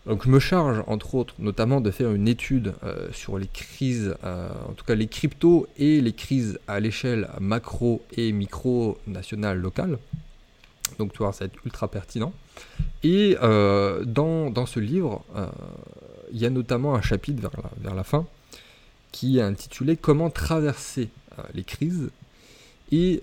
Donc 0.07 0.25
je 0.25 0.31
me 0.31 0.39
charge, 0.39 0.83
entre 0.87 1.15
autres, 1.15 1.35
notamment 1.39 1.81
de 1.81 1.91
faire 1.91 2.11
une 2.11 2.27
étude 2.27 2.73
euh, 2.85 3.13
sur 3.13 3.39
les 3.39 3.47
crises, 3.47 4.15
euh, 4.25 4.49
en 4.69 4.73
tout 4.73 4.85
cas 4.85 4.95
les 4.95 5.07
cryptos 5.07 5.67
et 5.77 6.01
les 6.01 6.13
crises 6.13 6.59
à 6.69 6.81
l'échelle 6.81 7.29
macro 7.39 8.03
et 8.17 8.33
micro 8.33 8.99
nationale 9.07 9.59
locale. 9.59 9.99
Donc 10.99 11.13
tu 11.13 11.19
vois, 11.19 11.33
ça 11.33 11.45
va 11.45 11.47
être 11.47 11.65
ultra 11.67 11.89
pertinent. 11.89 12.33
Et 13.03 13.37
euh, 13.43 14.05
dans, 14.05 14.67
ce 14.67 14.81
livre, 14.81 15.23
il 16.33 16.39
y 16.39 16.47
a 16.47 16.51
notamment 16.51 16.95
un 16.95 17.03
chapitre 17.03 17.41
vers 17.43 17.53
la, 17.63 17.71
vers 17.83 17.95
la 17.95 18.05
fin 18.05 18.27
qui 19.13 19.39
est 19.39 19.43
intitulé 19.43 19.97
Comment 19.97 20.31
traverser 20.31 21.09
les 21.55 21.65
crises. 21.65 22.11
Et 22.93 23.21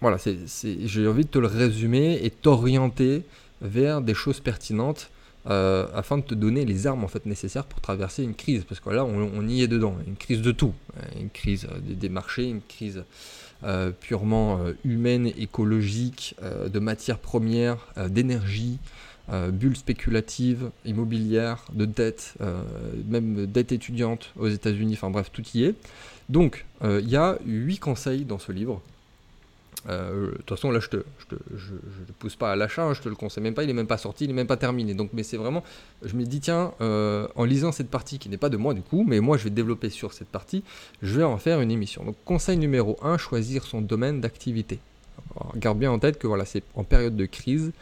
voilà, 0.00 0.16
j'ai 0.16 1.08
envie 1.08 1.24
de 1.24 1.30
te 1.30 1.38
le 1.38 1.46
résumer 1.46 2.20
et 2.22 2.30
t'orienter 2.30 3.22
vers 3.60 4.00
des 4.00 4.14
choses 4.14 4.40
pertinentes 4.40 5.10
euh, 5.48 5.86
afin 5.94 6.18
de 6.18 6.22
te 6.22 6.34
donner 6.34 6.66
les 6.66 6.86
armes 6.86 7.04
en 7.04 7.08
fait 7.08 7.24
nécessaires 7.24 7.64
pour 7.64 7.80
traverser 7.80 8.22
une 8.22 8.34
crise. 8.34 8.64
Parce 8.64 8.80
que 8.80 8.90
là, 8.90 9.04
on, 9.04 9.48
y 9.48 9.62
est 9.62 9.68
dedans, 9.68 9.96
une 10.06 10.16
crise 10.16 10.42
de 10.42 10.52
tout, 10.52 10.74
une 11.18 11.30
crise 11.30 11.66
euh, 11.72 11.78
des, 11.80 12.10
marchés, 12.10 12.44
une 12.44 12.60
crise 12.60 13.04
euh, 13.64 13.90
purement 13.90 14.60
humaine, 14.84 15.26
écologique, 15.26 16.36
de 16.42 16.78
matières 16.78 17.18
premières, 17.18 17.78
d'énergie, 18.08 18.78
bulles 19.52 19.76
spéculatives, 19.76 20.70
immobilières, 20.84 21.64
de 21.72 21.84
dette, 21.86 22.34
même 23.08 23.46
dette 23.46 23.72
étudiante 23.72 24.32
aux 24.38 24.48
États-Unis. 24.48 24.94
Enfin 24.94 25.10
bref, 25.10 25.30
tout 25.32 25.44
y 25.54 25.64
est. 25.64 25.74
Donc, 26.28 26.66
il 26.82 27.08
y 27.08 27.16
a 27.16 27.38
huit 27.46 27.78
conseils 27.78 28.24
dans 28.24 28.38
ce 28.38 28.52
livre 28.52 28.80
de 29.86 30.34
toute 30.38 30.50
façon, 30.50 30.70
là, 30.70 30.80
je 30.80 30.86
ne 30.86 30.90
te, 30.90 31.06
je 31.18 31.36
te, 31.36 31.42
je, 31.56 31.74
je 31.74 32.12
pousse 32.18 32.36
pas 32.36 32.52
à 32.52 32.56
l'achat, 32.56 32.84
hein, 32.84 32.94
je 32.94 33.00
te 33.00 33.08
le 33.08 33.14
conseille 33.14 33.42
même 33.42 33.54
pas, 33.54 33.64
il 33.64 33.70
est 33.70 33.74
même 33.74 33.86
pas 33.86 33.98
sorti, 33.98 34.24
il 34.24 34.30
est 34.30 34.34
même 34.34 34.46
pas 34.46 34.56
terminé. 34.56 34.94
Donc, 34.94 35.10
mais 35.12 35.22
c'est 35.22 35.36
vraiment, 35.36 35.62
je 36.02 36.14
me 36.16 36.24
dis, 36.24 36.40
tiens, 36.40 36.72
euh, 36.80 37.28
en 37.36 37.44
lisant 37.44 37.72
cette 37.72 37.90
partie 37.90 38.18
qui 38.18 38.28
n'est 38.28 38.36
pas 38.38 38.48
de 38.48 38.56
moi 38.56 38.74
du 38.74 38.82
coup, 38.82 39.04
mais 39.06 39.20
moi 39.20 39.36
je 39.36 39.44
vais 39.44 39.50
développer 39.50 39.90
sur 39.90 40.12
cette 40.12 40.28
partie, 40.28 40.64
je 41.02 41.18
vais 41.18 41.24
en 41.24 41.38
faire 41.38 41.60
une 41.60 41.70
émission. 41.70 42.04
Donc, 42.04 42.16
conseil 42.24 42.56
numéro 42.56 42.98
1, 43.02 43.18
choisir 43.18 43.64
son 43.64 43.80
domaine 43.80 44.20
d'activité. 44.20 44.78
Garde 45.56 45.78
bien 45.78 45.92
en 45.92 45.98
tête 45.98 46.18
que 46.18 46.26
voilà, 46.26 46.44
c'est 46.44 46.62
en 46.74 46.84
période 46.84 47.16
de 47.16 47.26
crise, 47.26 47.72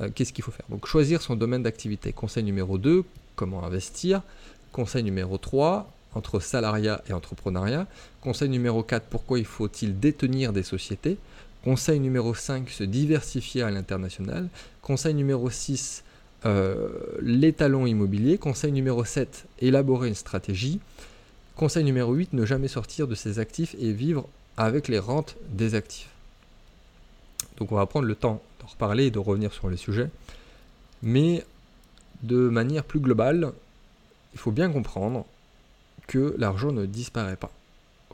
euh, 0.00 0.10
qu'est-ce 0.14 0.32
qu'il 0.32 0.44
faut 0.44 0.50
faire? 0.50 0.66
Donc, 0.68 0.86
choisir 0.86 1.22
son 1.22 1.36
domaine 1.36 1.62
d'activité. 1.62 2.12
Conseil 2.12 2.44
numéro 2.44 2.78
2, 2.78 3.04
comment 3.36 3.64
investir? 3.64 4.22
Conseil 4.72 5.02
numéro 5.02 5.38
3, 5.38 5.90
entre 6.14 6.40
salariat 6.40 7.02
et 7.08 7.12
entrepreneuriat. 7.12 7.86
Conseil 8.20 8.48
numéro 8.48 8.82
4, 8.82 9.06
pourquoi 9.08 9.38
il 9.38 9.44
faut-il 9.44 9.98
détenir 9.98 10.52
des 10.52 10.62
sociétés? 10.62 11.18
Conseil 11.64 12.00
numéro 12.00 12.34
5, 12.34 12.70
se 12.70 12.84
diversifier 12.84 13.62
à 13.62 13.70
l'international. 13.70 14.48
Conseil 14.82 15.14
numéro 15.14 15.50
6, 15.50 16.04
euh, 16.46 16.88
les 17.20 17.52
talons 17.52 17.86
immobiliers. 17.86 18.38
Conseil 18.38 18.72
numéro 18.72 19.04
7, 19.04 19.46
élaborer 19.60 20.08
une 20.08 20.14
stratégie. 20.14 20.80
Conseil 21.56 21.84
numéro 21.84 22.12
8, 22.12 22.32
ne 22.32 22.46
jamais 22.46 22.68
sortir 22.68 23.08
de 23.08 23.14
ses 23.14 23.38
actifs 23.38 23.74
et 23.78 23.92
vivre 23.92 24.28
avec 24.56 24.88
les 24.88 24.98
rentes 24.98 25.36
des 25.50 25.74
actifs. 25.74 26.08
Donc 27.56 27.72
on 27.72 27.76
va 27.76 27.86
prendre 27.86 28.06
le 28.06 28.14
temps 28.14 28.40
d'en 28.60 28.66
reparler 28.66 29.06
et 29.06 29.10
de 29.10 29.18
revenir 29.18 29.52
sur 29.52 29.68
le 29.68 29.76
sujet. 29.76 30.10
Mais 31.02 31.44
de 32.22 32.48
manière 32.48 32.84
plus 32.84 33.00
globale, 33.00 33.52
il 34.32 34.38
faut 34.38 34.50
bien 34.50 34.70
comprendre 34.70 35.26
que 36.08 36.34
l'argent 36.38 36.72
ne 36.72 36.86
disparaît 36.86 37.36
pas 37.36 37.52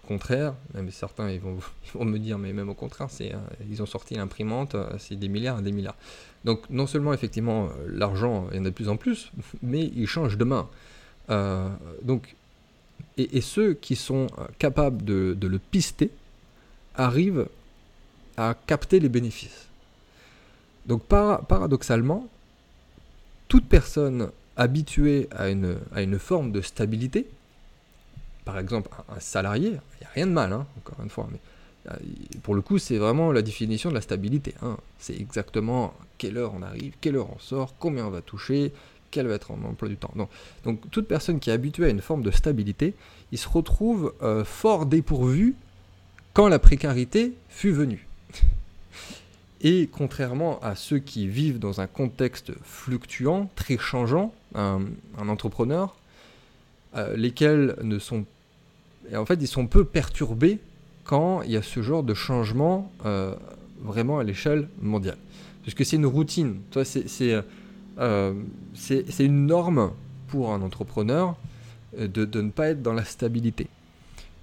contraire, 0.04 0.54
même 0.74 0.90
certains 0.90 1.36
vont, 1.94 2.04
me 2.04 2.18
dire, 2.18 2.38
mais 2.38 2.52
même 2.52 2.68
au 2.68 2.74
contraire, 2.74 3.08
euh, 3.20 3.32
ils 3.68 3.82
ont 3.82 3.86
sorti 3.86 4.14
l'imprimante, 4.14 4.74
euh, 4.74 4.90
c'est 4.98 5.16
des 5.16 5.28
milliards 5.28 5.58
et 5.58 5.62
des 5.62 5.72
milliards. 5.72 5.96
Donc 6.44 6.68
non 6.70 6.86
seulement 6.86 7.12
effectivement 7.12 7.66
euh, 7.66 7.88
l'argent, 7.88 8.46
il 8.52 8.58
y 8.58 8.60
en 8.60 8.64
a 8.64 8.68
de 8.68 8.74
plus 8.74 8.88
en 8.88 8.96
plus, 8.96 9.32
mais 9.62 9.90
il 9.96 10.06
change 10.06 10.38
de 10.38 10.44
main. 10.44 10.68
et, 13.16 13.40
ceux 13.40 13.74
qui 13.74 13.96
sont 13.96 14.28
capables 14.58 15.04
de, 15.04 15.36
le 15.40 15.58
pister 15.58 16.10
arrivent 16.94 17.48
à 18.36 18.54
capter 18.66 19.00
les 19.00 19.08
bénéfices. 19.08 19.68
Donc 20.86 21.02
paradoxalement, 21.04 22.28
toute 23.48 23.66
personne 23.66 24.30
habituée 24.56 25.28
à 25.32 25.48
une 25.48 26.18
forme 26.18 26.52
de 26.52 26.60
stabilité, 26.60 27.26
par 28.44 28.58
exemple, 28.58 28.90
un 29.08 29.20
salarié, 29.20 29.68
il 29.68 30.00
n'y 30.00 30.06
a 30.06 30.10
rien 30.14 30.26
de 30.26 30.32
mal, 30.32 30.52
hein, 30.52 30.66
encore 30.78 31.02
une 31.02 31.10
fois, 31.10 31.28
mais 31.30 31.38
euh, 31.90 31.96
pour 32.42 32.54
le 32.54 32.60
coup, 32.60 32.78
c'est 32.78 32.98
vraiment 32.98 33.32
la 33.32 33.42
définition 33.42 33.90
de 33.90 33.94
la 33.94 34.00
stabilité. 34.00 34.54
Hein. 34.62 34.76
C'est 34.98 35.18
exactement 35.18 35.94
quelle 36.18 36.36
heure 36.36 36.52
on 36.54 36.62
arrive, 36.62 36.94
quelle 37.00 37.16
heure 37.16 37.28
on 37.34 37.38
sort, 37.38 37.74
combien 37.78 38.06
on 38.06 38.10
va 38.10 38.22
toucher, 38.22 38.72
quel 39.10 39.26
va 39.26 39.34
être 39.34 39.50
en 39.50 39.62
emploi 39.64 39.88
du 39.88 39.96
temps. 39.96 40.12
Donc, 40.16 40.28
donc 40.64 40.90
toute 40.90 41.06
personne 41.06 41.40
qui 41.40 41.50
est 41.50 41.52
habituée 41.52 41.86
à 41.86 41.88
une 41.90 42.00
forme 42.00 42.22
de 42.22 42.30
stabilité, 42.30 42.94
il 43.32 43.38
se 43.38 43.48
retrouve 43.48 44.14
euh, 44.22 44.44
fort 44.44 44.86
dépourvu 44.86 45.54
quand 46.32 46.48
la 46.48 46.58
précarité 46.58 47.32
fut 47.48 47.70
venue. 47.72 48.06
Et 49.60 49.88
contrairement 49.90 50.60
à 50.60 50.74
ceux 50.74 50.98
qui 50.98 51.26
vivent 51.26 51.58
dans 51.58 51.80
un 51.80 51.86
contexte 51.86 52.52
fluctuant, 52.64 53.48
très 53.56 53.78
changeant, 53.78 54.34
un, 54.54 54.82
entrepreneur, 55.18 55.96
euh, 56.96 57.16
lesquels 57.16 57.76
ne 57.82 57.98
sont 57.98 58.26
et 59.10 59.16
en 59.16 59.26
fait, 59.26 59.38
ils 59.40 59.48
sont 59.48 59.66
peu 59.66 59.84
perturbés 59.84 60.58
quand 61.04 61.42
il 61.42 61.52
y 61.52 61.56
a 61.56 61.62
ce 61.62 61.82
genre 61.82 62.02
de 62.02 62.14
changement 62.14 62.90
euh, 63.04 63.34
vraiment 63.80 64.18
à 64.18 64.24
l'échelle 64.24 64.68
mondiale. 64.80 65.18
Parce 65.64 65.74
que 65.74 65.84
c'est 65.84 65.96
une 65.96 66.06
routine. 66.06 66.60
Euh, 67.98 68.34
c'est 68.74 69.24
une 69.24 69.46
norme 69.46 69.92
pour 70.28 70.52
un 70.52 70.62
entrepreneur 70.62 71.36
euh, 71.98 72.08
de, 72.08 72.24
de, 72.24 72.40
ne 72.40 72.50
pas 72.50 72.68
être 72.68 72.82
dans 72.82 72.92
la 72.92 73.04
stabilité. 73.04 73.68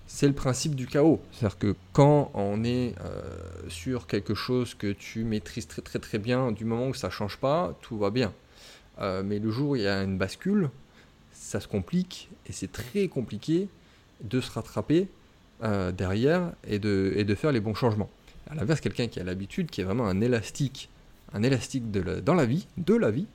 C'est 0.08 0.27
le 0.27 0.34
principe 0.34 0.75
du 0.75 0.88
chaos. 0.88 1.22
C'est-à-dire 1.32 1.58
que 1.58 1.75
quand 1.94 2.32
on 2.34 2.63
est 2.65 2.96
sur 3.70 4.08
quelque 4.08 4.34
chose 4.34 4.74
que 4.74 4.91
tu 4.91 5.24
maîtrises 5.24 5.68
très 5.68 5.82
très 5.82 6.00
très 6.00 6.18
bien, 6.18 6.51
du 6.51 6.65
moment 6.65 6.89
où 6.89 6.94
ça 6.94 7.08
ne 7.08 7.13
change 7.13 7.38
pas, 7.38 7.74
tout 7.82 7.98
va 7.98 8.10
bien. 8.10 8.34
mais 9.00 9.39
le 9.39 9.50
jour 9.51 9.70
où 9.70 9.75
il 9.77 9.84
y 9.84 9.88
a 9.88 10.03
une 10.03 10.18
bascule, 10.18 10.70
ça 11.32 11.62
se 11.62 11.68
complique 11.70 12.30
et 12.46 12.51
c'est 12.51 12.74
très 12.74 13.08
compliqué 13.08 13.70
de 14.24 14.42
se 14.42 14.51
rattraper 14.51 15.08
euh, 15.63 15.92
derrière 15.92 16.51
et 16.68 16.80
de, 16.80 17.13
et 17.16 17.24
de 17.24 17.36
faire 17.36 17.51
les 17.51 17.60
bons 17.60 17.74
changements. 17.74 18.10
À 18.50 18.56
l'inverse, 18.56 18.82
quelqu'un 18.82 19.08
qui 19.08 19.20
a 19.20 19.24
l'habitude, 19.24 19.70
qui 19.70 19.82
est 19.82 19.84
vraiment 19.84 20.08
un 20.08 20.22
élastique, 20.22 20.90
un 21.34 21.44
élastique 21.44 21.92
de 21.92 22.20
dans 22.20 22.34
la 22.34 22.46
vie, 22.46 22.68
de 22.78 22.96
la 22.96 23.12
vie, 23.12 23.28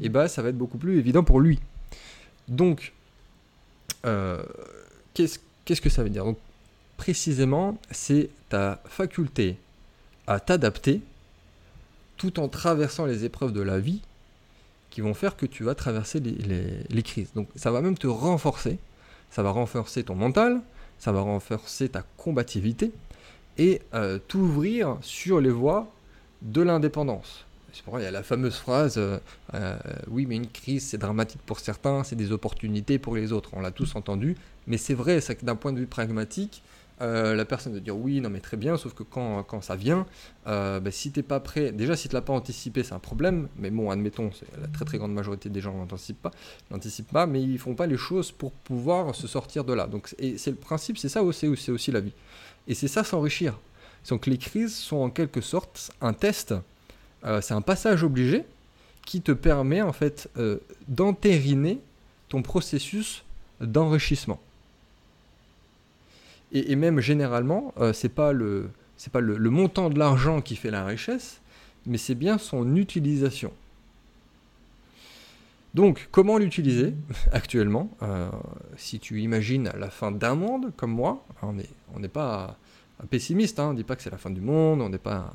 et 0.00 0.06
eh 0.06 0.08
ben, 0.08 0.28
ça 0.28 0.42
va 0.42 0.50
être 0.50 0.58
beaucoup 0.58 0.78
plus 0.78 0.98
évident 0.98 1.22
pour 1.22 1.40
lui. 1.40 1.60
Donc, 2.48 2.92
euh, 4.06 4.42
qu'est-ce, 5.14 5.38
qu'est-ce 5.64 5.80
que 5.80 5.90
ça 5.90 6.02
veut 6.02 6.10
dire? 6.10 6.24
Donc, 6.24 6.38
précisément, 6.96 7.78
c'est 7.90 8.30
ta 8.48 8.82
faculté 8.86 9.56
à 10.26 10.40
t'adapter 10.40 11.00
tout 12.16 12.40
en 12.40 12.48
traversant 12.48 13.06
les 13.06 13.24
épreuves 13.24 13.52
de 13.52 13.60
la 13.60 13.78
vie 13.78 14.02
qui 14.90 15.00
vont 15.00 15.14
faire 15.14 15.36
que 15.36 15.46
tu 15.46 15.62
vas 15.62 15.74
traverser 15.74 16.20
les, 16.20 16.32
les, 16.32 16.64
les 16.88 17.02
crises. 17.02 17.32
Donc, 17.34 17.48
ça 17.54 17.70
va 17.70 17.80
même 17.80 17.96
te 17.96 18.06
renforcer 18.06 18.78
ça 19.30 19.42
va 19.42 19.50
renforcer 19.50 20.04
ton 20.04 20.14
mental, 20.14 20.60
ça 20.98 21.12
va 21.12 21.20
renforcer 21.20 21.88
ta 21.88 22.02
combativité 22.16 22.92
et 23.56 23.82
euh, 23.94 24.18
t'ouvrir 24.28 24.98
sur 25.00 25.40
les 25.40 25.50
voies 25.50 25.90
de 26.42 26.62
l'indépendance. 26.62 27.44
C'est 27.72 27.82
pourquoi 27.82 28.00
il 28.00 28.04
y 28.04 28.08
a 28.08 28.10
la 28.10 28.22
fameuse 28.22 28.56
phrase 28.56 28.96
euh, 28.96 29.18
euh, 29.54 29.76
Oui, 30.08 30.26
mais 30.26 30.36
une 30.36 30.48
crise, 30.48 30.86
c'est 30.86 30.98
dramatique 30.98 31.40
pour 31.44 31.60
certains, 31.60 32.02
c'est 32.02 32.16
des 32.16 32.32
opportunités 32.32 32.98
pour 32.98 33.14
les 33.14 33.32
autres. 33.32 33.50
On 33.52 33.60
l'a 33.60 33.70
tous 33.70 33.94
entendu, 33.94 34.36
mais 34.66 34.78
c'est 34.78 34.94
vrai, 34.94 35.20
c'est 35.20 35.36
que 35.36 35.44
d'un 35.44 35.56
point 35.56 35.72
de 35.72 35.78
vue 35.78 35.86
pragmatique, 35.86 36.62
euh, 37.00 37.34
la 37.34 37.44
personne 37.44 37.74
va 37.74 37.80
dire 37.80 37.96
oui, 37.96 38.20
non 38.20 38.28
mais 38.30 38.40
très 38.40 38.56
bien, 38.56 38.76
sauf 38.76 38.92
que 38.92 39.02
quand, 39.02 39.42
quand 39.44 39.60
ça 39.62 39.76
vient, 39.76 40.06
euh, 40.46 40.80
bah, 40.80 40.90
si 40.90 41.12
t'es 41.12 41.22
pas 41.22 41.38
prêt, 41.38 41.70
déjà 41.70 41.96
si 41.96 42.08
tu 42.08 42.14
l'as 42.14 42.22
pas 42.22 42.32
anticipé, 42.32 42.82
c'est 42.82 42.94
un 42.94 42.98
problème, 42.98 43.48
mais 43.56 43.70
bon, 43.70 43.90
admettons, 43.90 44.30
la 44.60 44.66
très 44.68 44.84
très 44.84 44.98
grande 44.98 45.12
majorité 45.12 45.48
des 45.48 45.60
gens 45.60 45.74
n'anticipent 45.74 46.20
pas, 46.20 46.32
n'anticipent 46.70 47.12
pas, 47.12 47.26
mais 47.26 47.42
ils 47.42 47.58
font 47.58 47.74
pas 47.74 47.86
les 47.86 47.96
choses 47.96 48.32
pour 48.32 48.50
pouvoir 48.52 49.14
se 49.14 49.28
sortir 49.28 49.64
de 49.64 49.72
là. 49.72 49.86
Donc, 49.86 50.14
et 50.18 50.38
c'est 50.38 50.50
le 50.50 50.56
principe, 50.56 50.98
c'est 50.98 51.08
ça 51.08 51.22
aussi, 51.22 51.48
c'est 51.56 51.70
aussi 51.72 51.92
la 51.92 52.00
vie. 52.00 52.12
Et 52.66 52.74
c'est 52.74 52.88
ça 52.88 53.04
s'enrichir. 53.04 53.58
Donc 54.08 54.26
les 54.26 54.38
crises 54.38 54.74
sont 54.74 54.96
en 54.96 55.10
quelque 55.10 55.40
sorte 55.40 55.92
un 56.00 56.12
test, 56.12 56.54
euh, 57.24 57.40
c'est 57.40 57.54
un 57.54 57.62
passage 57.62 58.02
obligé 58.02 58.44
qui 59.06 59.20
te 59.22 59.32
permet 59.32 59.82
en 59.82 59.92
fait 59.92 60.28
d'entériner 60.88 61.80
ton 62.28 62.42
processus 62.42 63.24
d'enrichissement. 63.60 64.38
Et, 66.52 66.76
même 66.76 67.00
généralement, 67.00 67.74
euh, 67.78 67.92
c'est 67.92 68.08
pas 68.08 68.32
le 68.32 68.70
c'est 68.96 69.12
pas 69.12 69.20
le, 69.20 69.38
montant 69.50 69.90
de 69.90 69.98
l'argent 69.98 70.40
qui 70.40 70.56
fait 70.56 70.72
la 70.72 70.84
richesse, 70.84 71.40
mais 71.86 71.98
c'est 71.98 72.16
bien 72.16 72.36
son 72.36 72.74
utilisation. 72.74 73.52
Donc, 75.74 76.08
comment 76.10 76.36
l'utiliser 76.36 76.94
actuellement 77.32 77.90
euh, 78.02 78.28
Si 78.76 78.98
tu 78.98 79.20
imagines 79.20 79.70
la 79.78 79.90
fin 79.90 80.10
d'un 80.10 80.34
monde, 80.34 80.72
comme 80.76 80.90
moi, 80.90 81.24
on 81.42 81.52
n'est 81.52 81.68
on 81.94 82.00
pas 82.08 82.56
pessimiste, 83.08 83.60
hein, 83.60 83.68
on 83.68 83.72
ne 83.72 83.76
dit 83.76 83.84
pas 83.84 83.94
que 83.94 84.02
c'est 84.02 84.10
la 84.10 84.18
fin 84.18 84.30
du 84.30 84.40
monde, 84.40 84.80
on 84.80 84.88
n'est 84.88 84.98
pas 84.98 85.32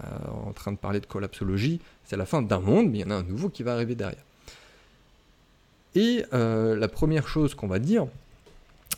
euh, 0.00 0.46
en 0.48 0.52
train 0.52 0.72
de 0.72 0.78
parler 0.78 0.98
de 0.98 1.06
collapsologie, 1.06 1.80
c'est 2.04 2.16
la 2.16 2.26
fin 2.26 2.42
d'un 2.42 2.58
monde, 2.58 2.90
mais 2.90 2.98
il 2.98 3.00
y 3.02 3.04
en 3.04 3.10
a 3.10 3.14
un 3.14 3.22
nouveau 3.22 3.48
qui 3.48 3.62
va 3.62 3.74
arriver 3.74 3.94
derrière. 3.94 4.24
Et 5.94 6.24
la 6.32 6.88
première 6.88 7.28
chose 7.28 7.54
qu'on 7.54 7.68
va 7.68 7.78
dire, 7.78 8.08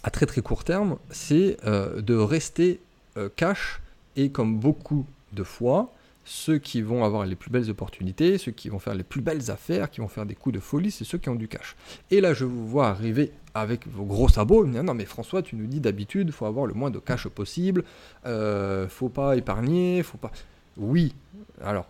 à 0.03 0.11
très 0.11 0.27
très 0.27 0.41
court 0.41 0.65
terme, 0.65 0.97
c'est 1.11 1.57
euh, 1.65 2.01
de 2.01 2.15
rester 2.15 2.81
euh, 3.17 3.29
cash 3.35 3.81
et 4.15 4.31
comme 4.31 4.59
beaucoup 4.59 5.07
de 5.33 5.43
fois, 5.43 5.93
ceux 6.25 6.59
qui 6.59 6.83
vont 6.83 7.05
avoir 7.05 7.25
les 7.25 7.37
plus 7.37 7.51
belles 7.51 7.71
opportunités, 7.71 8.37
ceux 8.39 8.53
qui 8.53 8.69
vont 8.69 8.79
faire 8.79 8.95
les 8.95 9.05
plus 9.05 9.21
belles 9.21 9.51
affaires, 9.51 9.91
qui 9.91 10.01
vont 10.01 10.09
faire 10.09 10.27
des 10.27 10.35
coups 10.35 10.55
de 10.55 10.61
folie, 10.61 10.91
c'est 10.91 11.05
ceux 11.05 11.19
qui 11.19 11.29
ont 11.29 11.37
du 11.37 11.49
cash. 11.49 11.77
Et 12.11 12.21
là, 12.21 12.35
je 12.35 12.45
vous 12.45 12.67
vois 12.67 12.89
arriver 12.89 13.33
avec 13.55 13.87
vos 13.87 14.05
gros 14.05 14.29
sabots, 14.29 14.67
non 14.67 14.93
mais 14.93 15.05
François, 15.05 15.43
tu 15.43 15.57
nous 15.57 15.67
dis 15.67 15.81
d'habitude, 15.81 16.31
faut 16.33 16.47
avoir 16.47 16.67
le 16.67 16.75
moins 16.75 16.91
de 16.91 16.99
cash 16.99 17.29
possible, 17.29 17.85
euh, 18.27 18.89
faut 18.89 19.09
pas 19.09 19.37
épargner, 19.37 20.03
faut 20.03 20.19
pas... 20.19 20.33
Oui, 20.77 21.15
alors 21.63 21.87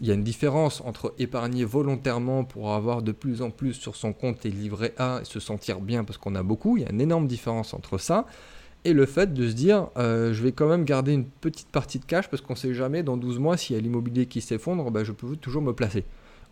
il 0.00 0.06
y 0.06 0.10
a 0.10 0.14
une 0.14 0.24
différence 0.24 0.80
entre 0.82 1.14
épargner 1.18 1.64
volontairement 1.64 2.44
pour 2.44 2.74
avoir 2.74 3.02
de 3.02 3.12
plus 3.12 3.42
en 3.42 3.50
plus 3.50 3.74
sur 3.74 3.96
son 3.96 4.12
compte 4.12 4.44
et 4.46 4.50
livrer 4.50 4.92
A 4.98 5.20
et 5.22 5.24
se 5.24 5.40
sentir 5.40 5.80
bien 5.80 6.04
parce 6.04 6.18
qu'on 6.18 6.34
a 6.34 6.42
beaucoup, 6.42 6.76
il 6.76 6.82
y 6.82 6.86
a 6.86 6.90
une 6.90 7.00
énorme 7.00 7.26
différence 7.26 7.74
entre 7.74 7.98
ça 7.98 8.26
et 8.86 8.92
le 8.92 9.04
fait 9.04 9.34
de 9.34 9.48
se 9.48 9.52
dire 9.52 9.88
euh, 9.96 10.32
je 10.32 10.42
vais 10.42 10.52
quand 10.52 10.68
même 10.68 10.84
garder 10.84 11.12
une 11.12 11.24
petite 11.24 11.68
partie 11.68 11.98
de 11.98 12.04
cash 12.04 12.28
parce 12.28 12.40
qu'on 12.40 12.54
sait 12.54 12.72
jamais 12.72 13.02
dans 13.02 13.16
12 13.16 13.40
mois 13.40 13.56
s'il 13.56 13.74
y 13.74 13.78
a 13.78 13.82
l'immobilier 13.82 14.26
qui 14.26 14.40
s'effondre, 14.40 14.90
ben, 14.92 15.02
je 15.02 15.12
peux 15.12 15.34
toujours 15.36 15.62
me 15.62 15.72
placer. 15.72 16.04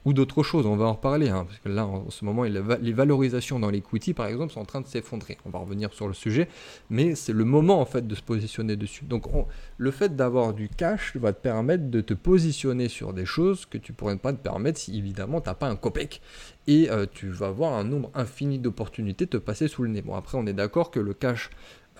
Ou 0.05 0.13
d'autres 0.13 0.43
choses, 0.43 0.67
on 0.67 0.77
va 0.77 0.87
en 0.87 0.93
reparler, 0.95 1.29
hein, 1.29 1.45
parce 1.47 1.59
que 1.59 1.69
là 1.69 1.87
en 1.87 2.11
ce 2.11 2.25
moment 2.25 2.45
les 2.45 2.93
valorisations 2.93 3.59
dans 3.59 3.71
l'equity 3.71 4.15
par 4.15 4.27
exemple 4.27 4.53
sont 4.53 4.61
en 4.61 4.65
train 4.67 4.81
de 4.81 4.87
s'effondrer, 4.87 5.39
on 5.47 5.51
va 5.51 5.59
revenir 5.59 5.93
sur 5.93 6.09
le 6.09 6.15
sujet, 6.15 6.49
mais 6.91 7.15
c'est 7.15 7.33
le 7.33 7.45
moment 7.45 7.81
en 7.81 7.87
fait 7.87 8.07
de 8.07 8.15
se 8.15 8.23
positionner 8.23 8.77
dessus. 8.77 9.05
Donc 9.05 9.27
le 9.79 9.91
fait 9.91 10.15
d'avoir 10.15 10.53
du 10.53 10.69
cash 10.69 11.17
va 11.17 11.33
te 11.33 11.41
permettre 11.41 11.91
de 11.91 12.01
te 12.01 12.15
positionner 12.15 12.89
sur 12.89 13.13
des 13.13 13.27
choses 13.27 13.67
que 13.67 13.79
tu 13.79 13.93
pourrais 13.93 14.17
pas 14.17 14.33
te 14.33 14.43
permettre 14.43 14.79
si 14.79 14.97
évidemment 14.99 15.41
tu 15.41 15.49
n'as 15.49 15.55
pas 15.55 15.69
un 15.69 15.77
copec 15.77 16.21
et 16.67 16.91
euh, 16.91 17.07
tu 17.11 17.29
vas 17.29 17.49
avoir 17.49 17.75
un 17.75 17.85
nombre 17.85 18.11
infini 18.15 18.59
d'opportunités 18.59 19.27
te 19.27 19.37
passer 19.37 19.69
sous 19.69 19.83
le 19.83 19.89
nez. 19.89 20.03
Bon 20.03 20.15
après 20.15 20.39
on 20.39 20.47
est 20.47 20.53
d'accord 20.53 20.91
que 20.91 21.01
le 21.01 21.15
cash, 21.15 21.51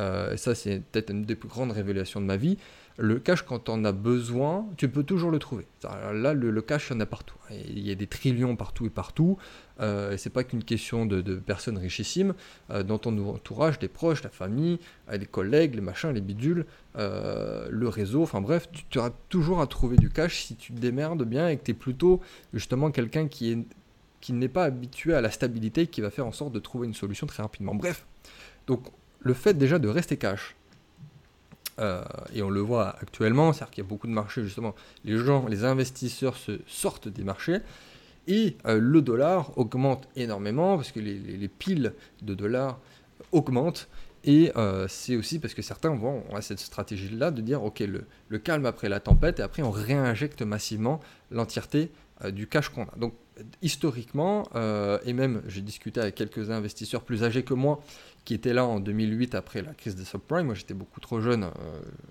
euh, 0.01 0.37
ça 0.37 0.55
c'est 0.55 0.81
peut-être 0.81 1.11
une 1.11 1.25
des 1.25 1.35
plus 1.35 1.49
grandes 1.49 1.73
révélations 1.73 2.21
de 2.21 2.27
ma 2.27 2.37
vie, 2.37 2.59
le 2.97 3.19
cash, 3.19 3.43
quand 3.43 3.69
on 3.69 3.85
a 3.85 3.91
besoin, 3.91 4.67
tu 4.77 4.89
peux 4.89 5.03
toujours 5.03 5.33
le 5.33 5.41
trouver. 5.41 5.67
Là, 5.83 6.33
le, 6.33 6.63
cash, 6.63 6.91
il 6.91 6.95
y 6.95 6.97
en 6.97 7.01
a 7.01 7.07
partout. 7.07 7.35
Il 7.51 7.81
y 7.81 7.91
a 7.91 7.97
des 7.97 8.07
trillions 8.07 8.55
partout 8.55 8.87
et 8.87 8.91
partout. 8.91 9.37
Euh, 9.81 10.17
c'est 10.17 10.31
pas 10.31 10.45
qu'une 10.45 10.63
question 10.63 11.05
de, 11.05 11.21
personnes 11.35 11.77
richissimes. 11.77 12.35
Euh, 12.71 12.85
dans 12.85 12.99
ton 12.99 13.17
entourage, 13.29 13.81
des 13.81 13.89
proches, 13.89 14.23
ta 14.23 14.29
famille, 14.29 14.79
euh, 15.11 15.17
les 15.17 15.27
collègues, 15.27 15.75
les 15.75 15.81
machins, 15.81 16.11
les 16.11 16.21
bidules, 16.21 16.67
le 16.97 17.89
réseau. 17.89 18.23
Enfin 18.23 18.41
bref, 18.41 18.69
tu, 18.91 18.99
auras 18.99 19.11
toujours 19.29 19.61
à 19.61 19.67
trouver 19.67 19.97
du 19.97 20.09
cash 20.09 20.45
si 20.45 20.55
tu 20.55 20.73
te 20.73 20.79
démerdes 20.79 21.25
bien 21.25 21.49
et 21.49 21.57
que 21.57 21.65
tu 21.65 21.73
es 21.73 21.75
plutôt 21.75 22.21
justement 22.53 22.91
quelqu'un 22.93 23.27
qui 23.27 23.53
est 23.53 23.59
qui 24.21 24.33
n'est 24.33 24.49
pas 24.49 24.65
habitué 24.65 25.13
à 25.13 25.21
la 25.21 25.31
stabilité 25.31 25.87
qui 25.87 26.01
va 26.01 26.11
faire 26.11 26.27
en 26.27 26.33
sorte 26.33 26.51
de 26.53 26.59
trouver 26.59 26.87
une 26.87 26.95
solution 26.95 27.27
très 27.27 27.43
rapidement. 27.43 27.75
Bref, 27.75 28.07
donc 28.67 28.87
le 29.25 29.35
fait 29.35 29.55
déjà 29.55 29.79
de 29.79 29.89
rester 29.89 30.17
cash, 30.17 30.55
euh, 31.81 32.03
et 32.33 32.43
on 32.43 32.51
le 32.51 32.61
voit 32.61 32.97
actuellement, 33.01 33.53
c'est-à-dire 33.53 33.71
qu'il 33.73 33.85
y 33.85 33.87
a 33.87 33.89
beaucoup 33.89 34.07
de 34.07 34.13
marchés, 34.13 34.45
justement, 34.45 34.75
les 35.05 35.19
gens, 35.19 35.47
les 35.49 35.65
investisseurs 35.65 36.37
se 36.37 36.61
sortent 36.67 37.09
des 37.09 37.25
marchés, 37.25 37.59
et 38.27 38.57
euh, 38.67 38.79
le 38.81 39.03
dollar 39.03 39.57
augmente 39.59 40.09
énormément, 40.17 40.77
parce 40.77 40.93
que 40.93 41.01
les, 41.01 41.49
piles 41.49 41.93
de 42.23 42.35
dollars 42.35 42.79
augmentent, 43.33 43.89
et 44.27 44.53
euh, 44.57 44.87
c'est 44.89 45.17
aussi 45.17 45.39
parce 45.39 45.53
que 45.53 45.61
certains 45.61 45.95
vont 45.95 46.23
à 46.35 46.41
cette 46.41 46.61
stratégie-là 46.61 47.31
de 47.31 47.43
dire, 47.43 47.63
ok, 47.63 47.83
le, 48.29 48.39
calme 48.39 48.67
après 48.67 48.89
la 48.89 49.01
tempête, 49.01 49.41
et 49.41 49.43
après 49.43 49.63
on 49.63 49.71
réinjecte 49.71 50.43
massivement 50.43 51.01
l'entièreté 51.31 51.91
du 52.31 52.47
cash 52.47 52.69
qu'on 52.69 52.85
a. 52.85 52.95
Donc 52.97 53.15
historiquement, 53.61 54.45
et 55.05 55.13
même 55.13 55.43
j'ai 55.49 55.61
discuté 55.61 56.01
avec 56.01 56.15
quelques 56.15 56.51
investisseurs 56.51 57.03
plus 57.03 57.25
âgés 57.25 57.43
que 57.43 57.53
moi, 57.53 57.81
qui 58.25 58.35
était 58.35 58.53
là 58.53 58.65
en 58.65 58.81
2008 58.81 59.35
après 59.35 59.63
la 59.63 59.75
crise 59.75 59.97
des 59.97 60.05
subprimes. 60.05 60.47
Moi, 60.47 60.55
j'étais 60.55 60.75
beaucoup 60.75 61.01
trop 61.01 61.21
jeune, 61.21 61.45
euh, 61.45 61.49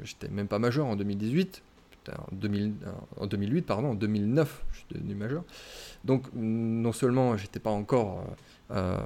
j'étais 0.03 0.27
même 0.27 0.47
pas 0.47 0.59
majeur 0.59 0.85
en 0.85 0.95
2018. 0.95 1.61
En, 2.09 2.35
2000, 2.35 2.73
en 3.17 3.27
2008, 3.27 3.61
pardon, 3.61 3.91
en 3.91 3.95
2009, 3.95 4.65
je 4.71 4.77
suis 4.77 4.85
devenu 4.91 5.15
majeur. 5.15 5.43
Donc, 6.03 6.25
non 6.33 6.91
seulement 6.91 7.37
j'étais 7.37 7.61
pas 7.61 7.69
encore 7.69 8.25
euh, 8.71 8.97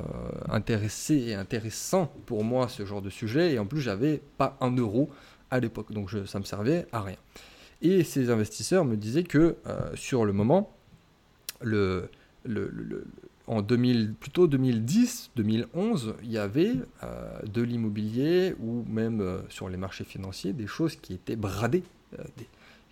intéressé 0.49 1.15
et 1.15 1.35
intéressant 1.35 2.11
pour 2.25 2.43
moi 2.43 2.67
ce 2.69 2.85
genre 2.87 3.03
de 3.03 3.11
sujet, 3.11 3.53
et 3.53 3.59
en 3.59 3.67
plus, 3.67 3.81
j'avais 3.81 4.19
pas 4.39 4.57
un 4.61 4.75
euro 4.75 5.11
à 5.51 5.59
l'époque, 5.59 5.91
donc 5.91 6.09
je, 6.09 6.25
ça 6.25 6.39
me 6.39 6.43
servait 6.43 6.87
à 6.91 7.01
rien. 7.01 7.17
Et 7.81 8.03
ces 8.03 8.31
investisseurs 8.31 8.85
me 8.85 8.97
disaient 8.97 9.23
que 9.23 9.57
euh, 9.67 9.95
sur 9.95 10.25
le 10.25 10.33
moment, 10.33 10.75
le, 11.61 12.09
le, 12.43 12.69
le, 12.69 13.05
en 13.47 13.61
2000, 13.61 14.13
plutôt 14.13 14.47
2010, 14.47 15.31
2011, 15.37 16.15
il 16.21 16.31
y 16.31 16.37
avait 16.37 16.73
euh, 17.03 17.39
de 17.43 17.61
l'immobilier 17.61 18.53
ou 18.59 18.83
même 18.89 19.21
euh, 19.21 19.39
sur 19.49 19.69
les 19.69 19.77
marchés 19.77 20.03
financiers 20.03 20.51
des 20.51 20.67
choses 20.67 20.97
qui 20.97 21.13
étaient 21.13 21.37
bradées. 21.37 21.83
Euh, 22.19 22.23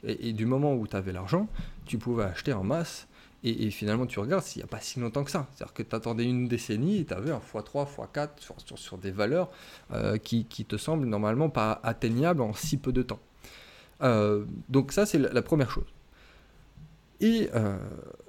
et, 0.03 0.33
du 0.33 0.45
moment 0.45 0.74
où 0.74 0.88
tu 0.88 0.95
avais 0.95 1.12
l'argent, 1.12 1.50
tu 1.85 1.97
pouvais 1.97 2.24
acheter 2.24 2.53
en 2.53 2.63
masse. 2.63 3.07
Et, 3.43 3.69
finalement, 3.69 4.07
tu 4.07 4.19
regardes, 4.19 4.43
s'il 4.43 4.62
n'y 4.62 4.63
a 4.63 4.67
pas 4.67 4.79
si 4.79 5.00
longtemps 5.00 5.24
que 5.24 5.29
ça. 5.29 5.47
C'est-à-dire 5.51 5.74
que 5.74 5.83
tu 5.83 5.95
attendais 5.95 6.24
une 6.24 6.47
décennie 6.47 6.97
et 7.01 7.05
tu 7.05 7.13
avais 7.13 7.29
un 7.29 7.38
x3, 7.39 7.88
x4 7.88 8.29
sur, 8.39 8.55
sur, 8.79 8.97
des 8.97 9.12
valeurs 9.12 9.51
qui, 10.24 10.45
qui, 10.45 10.65
te 10.65 10.77
semblent 10.77 11.05
normalement 11.05 11.50
pas 11.50 11.79
atteignables 11.83 12.41
en 12.41 12.53
si 12.53 12.77
peu 12.77 12.91
de 12.91 13.03
temps. 13.03 13.19
donc 14.67 14.91
ça, 14.91 15.05
c'est 15.05 15.19
la 15.19 15.41
première 15.43 15.69
chose. 15.69 15.95
Et 17.22 17.50
euh, 17.55 17.77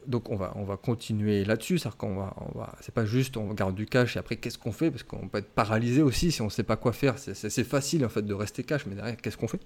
donc 0.07 0.31
on 0.31 0.37
va, 0.37 0.53
on 0.57 0.65
va 0.65 0.77
continuer 0.77 1.45
là-dessus, 1.45 1.79
c'est-à-dire 1.79 1.97
qu'on 1.97 2.15
va, 2.15 2.77
c'est 2.81 2.95
pas 2.95 3.05
juste 3.05 3.37
on 3.37 3.53
garde 3.53 3.75
du 3.75 3.87
cash 3.87 4.17
et 4.17 4.19
après 4.19 4.37
qu'est-ce 4.37 4.59
qu'on 4.59 4.73
fait? 4.73 4.91
Parce 4.91 5.03
qu'on 5.03 5.29
peut 5.29 5.39
être 5.39 5.51
paralysé 5.51 6.03
aussi 6.03 6.31
si 6.31 6.41
on 6.43 6.47
ne 6.47 6.51
sait 6.51 6.63
pas 6.63 6.77
quoi 6.77 6.93
faire. 6.93 7.19
C'est, 7.19 7.65
facile 7.65 8.05
en 8.05 8.09
fait 8.09 8.23
de 8.23 8.35
rester 8.35 8.63
cash, 8.63 8.87
mais 8.87 8.95
derrière 8.95 9.17
qu'est-ce 9.17 9.37
qu'on 9.37 9.49
fait? 9.49 9.61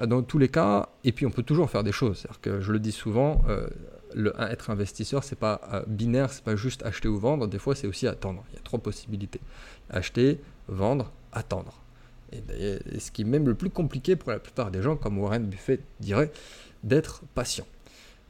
Euh, 0.00 0.06
Dans 0.06 0.22
tous 0.22 0.38
les 0.38 0.48
cas, 0.48 0.90
et 1.04 1.12
puis 1.12 1.24
on 1.24 1.30
peut 1.30 1.42
toujours 1.42 1.70
faire 1.70 1.82
des 1.82 1.92
choses. 1.92 2.18
C'est-à-dire 2.18 2.40
que 2.40 2.60
je 2.60 2.72
le 2.72 2.78
dis 2.78 2.92
souvent, 2.92 3.42
euh, 3.48 3.66
le, 4.14 4.34
être 4.38 4.68
investisseur 4.68 5.24
c'est 5.24 5.38
pas 5.38 5.84
binaire, 5.86 6.30
c'est 6.30 6.44
pas 6.44 6.56
juste 6.56 6.84
acheter 6.84 7.08
ou 7.08 7.18
vendre. 7.18 7.46
Des 7.46 7.58
fois 7.58 7.74
c'est 7.74 7.86
aussi 7.86 8.06
attendre. 8.06 8.44
Il 8.52 8.56
y 8.56 8.58
a 8.58 8.62
trois 8.62 8.80
possibilités 8.80 9.40
acheter, 9.92 10.40
vendre, 10.68 11.12
attendre. 11.32 11.80
Et, 12.32 12.78
ce 12.98 13.10
qui 13.10 13.22
est 13.22 13.26
même 13.26 13.46
le 13.46 13.54
plus 13.54 13.70
compliqué 13.70 14.16
pour 14.16 14.30
la 14.30 14.38
plupart 14.38 14.70
des 14.70 14.82
gens, 14.82 14.96
comme 14.96 15.18
Warren 15.18 15.44
Buffett 15.46 15.82
dirait, 16.00 16.32
d'être 16.82 17.22
patient. 17.34 17.66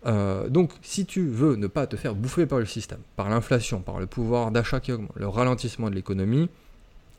Euh, 0.07 0.49
donc, 0.49 0.73
si 0.83 1.07
tu 1.07 1.27
veux 1.27 1.57
ne 1.57 1.67
pas 1.67 1.87
te 1.87 1.97
faire 1.97 2.15
bouffer 2.15 2.47
par 2.47 2.59
le 2.59 2.67
système, 2.67 3.01
par 3.17 3.29
l'inflation, 3.29 3.81
par 3.81 4.01
le 4.01 4.07
pouvoir 4.07 4.51
d'achat 4.51 4.81
qui 4.81 4.93
augmente, 4.93 5.13
le 5.15 5.29
ralentissement 5.29 5.91
de 5.91 5.95
l'économie, 5.95 6.49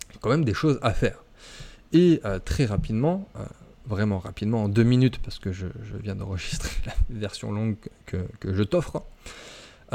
il 0.10 0.14
y 0.14 0.18
a 0.18 0.20
quand 0.22 0.30
même 0.30 0.46
des 0.46 0.54
choses 0.54 0.80
à 0.82 0.94
faire. 0.94 1.24
Et 1.94 2.22
euh, 2.26 2.40
très 2.40 2.66
rapidement, 2.66 3.30
euh, 3.36 3.46
vraiment 3.86 4.20
rapidement, 4.20 4.64
en 4.64 4.70
deux 4.70 4.84
minutes, 4.84 5.20
parce 5.20 5.40
que 5.40 5.52
je, 5.52 5.68
viens 6.02 6.16
d'enregistrer 6.16 6.72
la 6.86 7.20
version 7.20 7.52
longue 7.52 7.78
que, 8.06 8.18
je 8.44 8.64
t'offre, 8.64 9.04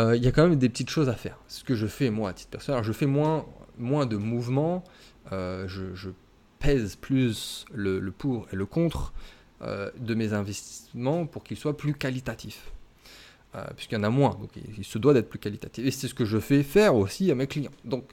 il 0.01 0.23
y 0.23 0.29
a 0.29 0.31
quand 0.31 0.49
même 0.49 0.57
des 0.57 0.69
petites 0.69 0.91
choses 0.91 1.09
à 1.09 1.15
faire. 1.15 1.37
Ce 1.49 1.65
que 1.65 1.75
je 1.75 1.89
fais 1.89 2.09
moi 2.09 2.31
à 2.31 2.33
titre 2.33 2.51
personnel, 2.51 2.85
je 2.85 2.93
fais 2.93 3.07
moins, 3.07 3.45
moins 3.79 4.07
de 4.07 4.17
mouvements, 4.17 4.85
je, 5.33 6.11
pèse 6.61 6.95
plus 6.95 7.65
le, 7.75 8.01
pour 8.13 8.47
et 8.53 8.57
le 8.57 8.65
contre 8.65 9.13
de 9.61 10.15
mes 10.15 10.35
investissements 10.35 11.27
pour 11.27 11.43
qu'ils 11.43 11.57
soient 11.57 11.77
plus 11.77 11.95
qualitatifs. 11.95 12.71
Euh, 13.55 13.65
puisqu'il 13.75 13.95
y 13.95 13.99
en 13.99 14.05
a 14.05 14.11
moins, 14.11 14.37
donc 14.39 14.51
il, 14.77 14.85
se 14.85 14.99
doit 14.99 15.15
d'être 15.15 15.31
plus 15.31 15.39
qualitatif. 15.39 15.87
Et 15.87 15.91
c'est 15.91 16.07
ce 16.07 16.15
que 16.15 16.27
je 16.27 16.39
fais 16.39 16.63
faire 16.63 16.95
aussi 16.95 17.31
à 17.31 17.35
mes 17.35 17.47
clients. 17.47 17.71
Donc, 17.85 18.05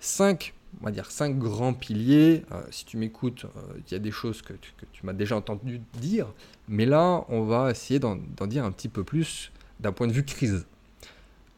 5, 0.00 0.52
on 0.80 0.84
va 0.84 0.90
dire 0.90 1.10
cinq 1.10 1.38
grands 1.38 1.72
piliers. 1.72 2.44
Euh, 2.52 2.60
si 2.70 2.84
tu 2.84 2.98
m'écoutes, 2.98 3.46
euh, 3.46 3.78
il 3.86 3.92
y 3.92 3.94
a 3.96 3.98
des 3.98 4.10
choses 4.10 4.42
que 4.42 4.52
tu, 4.92 5.06
m'as 5.06 5.14
déjà 5.14 5.34
entendu 5.34 5.80
dire, 5.94 6.26
mais 6.68 6.84
là, 6.84 7.24
on 7.28 7.44
va 7.44 7.70
essayer 7.70 7.98
d'en 7.98 8.18
dire 8.46 8.64
un 8.64 8.70
petit 8.70 8.88
peu 8.88 9.02
plus 9.02 9.50
d'un 9.80 9.92
point 9.92 10.06
de 10.06 10.12
vue 10.12 10.24
crise. 10.24 10.66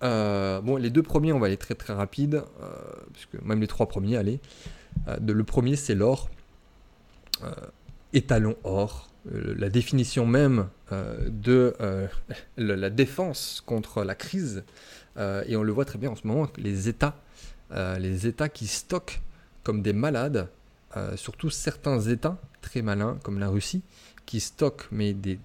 bon, 0.00 0.76
les 0.76 0.90
deux 0.90 1.02
premiers, 1.02 1.32
on 1.32 1.40
va 1.40 1.46
aller 1.46 1.56
très 1.56 1.74
très 1.74 1.92
rapide, 1.92 2.44
puisque 3.12 3.42
même 3.42 3.60
les 3.60 3.66
trois 3.66 3.86
premiers, 3.86 4.16
allez. 4.16 4.38
Le 5.20 5.42
premier, 5.42 5.74
c'est 5.74 5.96
l'or. 5.96 6.30
étalon 8.12 8.54
or. 8.62 9.09
Euh, 9.28 9.54
la 9.56 9.68
définition 9.68 10.26
même 10.26 10.68
euh, 10.92 11.28
de 11.28 11.74
euh, 11.80 12.06
la 12.56 12.90
défense 12.90 13.62
contre 13.64 14.02
la 14.04 14.14
crise, 14.14 14.64
et 15.46 15.54
on 15.54 15.62
le 15.62 15.70
voit 15.70 15.84
très 15.84 15.98
bien 15.98 16.10
en 16.10 16.16
ce 16.16 16.26
moment, 16.26 16.48
les 16.56 16.88
États, 16.88 17.14
les 17.74 18.26
États 18.26 18.48
qui 18.48 18.66
stockent 18.66 19.20
comme 19.64 19.82
des 19.82 19.92
malades, 19.92 20.48
surtout 21.16 21.50
certains 21.50 22.00
États 22.00 22.40
très 22.62 22.80
malins 22.80 23.18
comme 23.22 23.38
la 23.38 23.50
Russie, 23.50 23.82
qui 24.24 24.40
stockent 24.40 24.88
mais 24.90 25.12
des, 25.12 25.38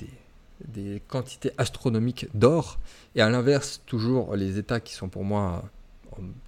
des, 0.66 1.02
quantités 1.10 1.52
astronomiques 1.58 2.28
d'or, 2.34 2.80
et 3.16 3.22
à 3.22 3.30
l'inverse, 3.30 3.82
toujours 3.86 4.38
les 4.38 4.58
États 4.60 4.80
qui 4.80 4.94
sont 4.94 5.10
pour 5.10 5.26
moi 5.26 5.66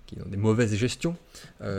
qui 0.05 0.15
ont 0.21 0.29
des 0.29 0.37
mauvaises 0.37 0.75
gestions, 0.75 1.17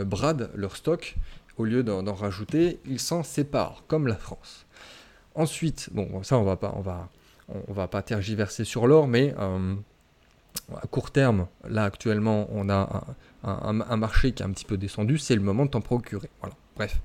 bradent 0.05 0.51
leur 0.53 0.75
stock, 0.75 1.15
au 1.57 1.65
lieu 1.65 1.81
d'en 1.81 2.13
rajouter, 2.13 2.79
ils 2.85 2.99
s'en 2.99 3.23
séparent, 3.23 3.83
comme 3.87 4.05
la 4.05 4.17
France. 4.17 4.67
Ensuite, 5.39 5.87
bon, 5.93 6.21
ça 6.21 6.37
on 6.37 6.43
va 6.43 6.57
pas, 6.57 6.73
on 6.75 6.81
va, 6.81 7.07
on, 7.47 7.71
va 7.71 7.87
pas 7.87 8.01
tergiverser 8.01 8.65
sur 8.65 8.87
l'or, 8.87 9.07
mais 9.07 9.33
euh, 9.39 9.73
à 10.75 10.85
court 10.87 11.11
terme, 11.11 11.47
là 11.65 11.85
actuellement, 11.85 12.49
on 12.51 12.67
a 12.67 13.05
un, 13.45 13.95
marché 13.95 14.33
qui 14.33 14.43
est 14.43 14.45
un 14.45 14.51
petit 14.51 14.65
peu 14.65 14.75
descendu, 14.75 15.17
c'est 15.17 15.35
le 15.35 15.41
moment 15.41 15.63
de 15.63 15.69
t'en 15.69 15.79
procurer. 15.79 16.29
Voilà. 16.41 16.55
Bref. 16.75 16.99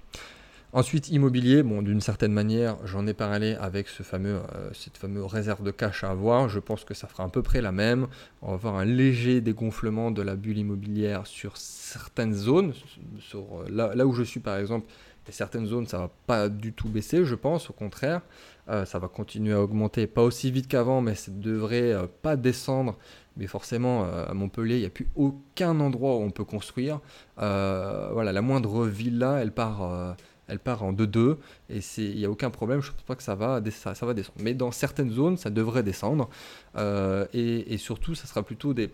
Ensuite, 0.73 1.11
immobilier, 1.11 1.63
bon, 1.63 1.81
d'une 1.81 2.01
certaine 2.01 2.33
manière, 2.33 2.77
j'en 2.85 3.07
ai 3.07 3.15
parlé 3.15 3.55
avec 3.55 3.87
ce 3.87 4.03
fameux, 4.03 4.41
euh, 4.57 4.71
cette 4.73 4.97
fameuse 4.97 5.27
réserve 5.27 5.63
de 5.63 5.71
cash 5.71 6.03
à 6.03 6.11
avoir. 6.11 6.49
Je 6.49 6.59
pense 6.59 6.83
que 6.83 6.95
ça 6.95 7.07
fera 7.07 7.23
à 7.23 7.29
peu 7.29 7.43
près 7.43 7.61
la 7.61 7.71
même. 7.71 8.09
On 8.43 8.49
va 8.49 8.55
avoir 8.55 8.75
un 8.75 8.85
léger 8.85 9.41
dégonflement 9.41 10.11
de 10.11 10.23
la 10.23 10.35
bulle 10.35 10.59
immobilière 10.59 11.29
sur 11.29 11.57
certaines 11.57 12.35
zones. 12.35 12.75
Sur, 13.21 13.39
euh, 13.61 13.67
là, 13.71 13.95
là 13.95 14.05
où 14.05 14.13
je 14.13 14.25
suis, 14.25 14.41
par 14.41 14.57
exemple, 14.57 14.89
et 15.29 15.33
certaines 15.33 15.67
zones, 15.67 15.87
ça 15.87 15.99
va 15.99 16.11
pas 16.27 16.49
du 16.49 16.73
tout 16.73 16.89
baisser, 16.89 17.25
je 17.25 17.35
pense, 17.35 17.71
au 17.71 17.73
contraire. 17.73 18.21
Euh, 18.69 18.85
ça 18.85 18.99
va 18.99 19.09
continuer 19.09 19.53
à 19.53 19.61
augmenter, 19.63 20.07
pas 20.07 20.23
aussi 20.23 20.51
vite 20.51 20.69
qu'avant, 20.69 21.01
mais 21.01 21.15
ça 21.15 21.31
devrait 21.33 21.93
euh, 21.93 22.07
pas 22.23 22.37
descendre. 22.37 22.99
Mais 23.37 23.47
forcément, 23.47 24.05
euh, 24.05 24.27
à 24.27 24.35
Montpellier, 24.35 24.77
il 24.77 24.81
n'y 24.81 24.87
a 24.87 24.91
plus 24.91 25.09
aucun 25.17 25.81
endroit 25.81 26.17
où 26.17 26.21
on 26.21 26.31
peut 26.31 26.45
construire. 26.45 27.01
voilà, 27.37 28.33
la 28.33 28.43
moindre 28.43 28.87
villa, 28.87 29.41
elle 29.41 29.51
part 29.53 29.83
en 29.83 30.93
2-2 30.93 31.37
et 31.69 31.81
il 31.99 32.17
n'y 32.17 32.25
a 32.25 32.31
aucun 32.31 32.51
problème, 32.51 32.81
je 32.81 32.91
ne 32.91 32.95
pense 32.95 33.03
pas 33.03 33.17
que 33.17 33.23
ça 33.23 33.35
va, 33.35 33.61
descendre. 33.61 33.97
Mais 34.39 34.55
dans 34.55 34.71
certaines 34.71 35.11
zones, 35.11 35.37
ça 35.37 35.51
devrait 35.51 35.83
descendre 35.83 36.29
euh, 36.77 37.27
et, 37.33 37.77
surtout, 37.79 38.15
ça 38.15 38.27
sera 38.27 38.43
plutôt 38.43 38.73
des. 38.73 38.91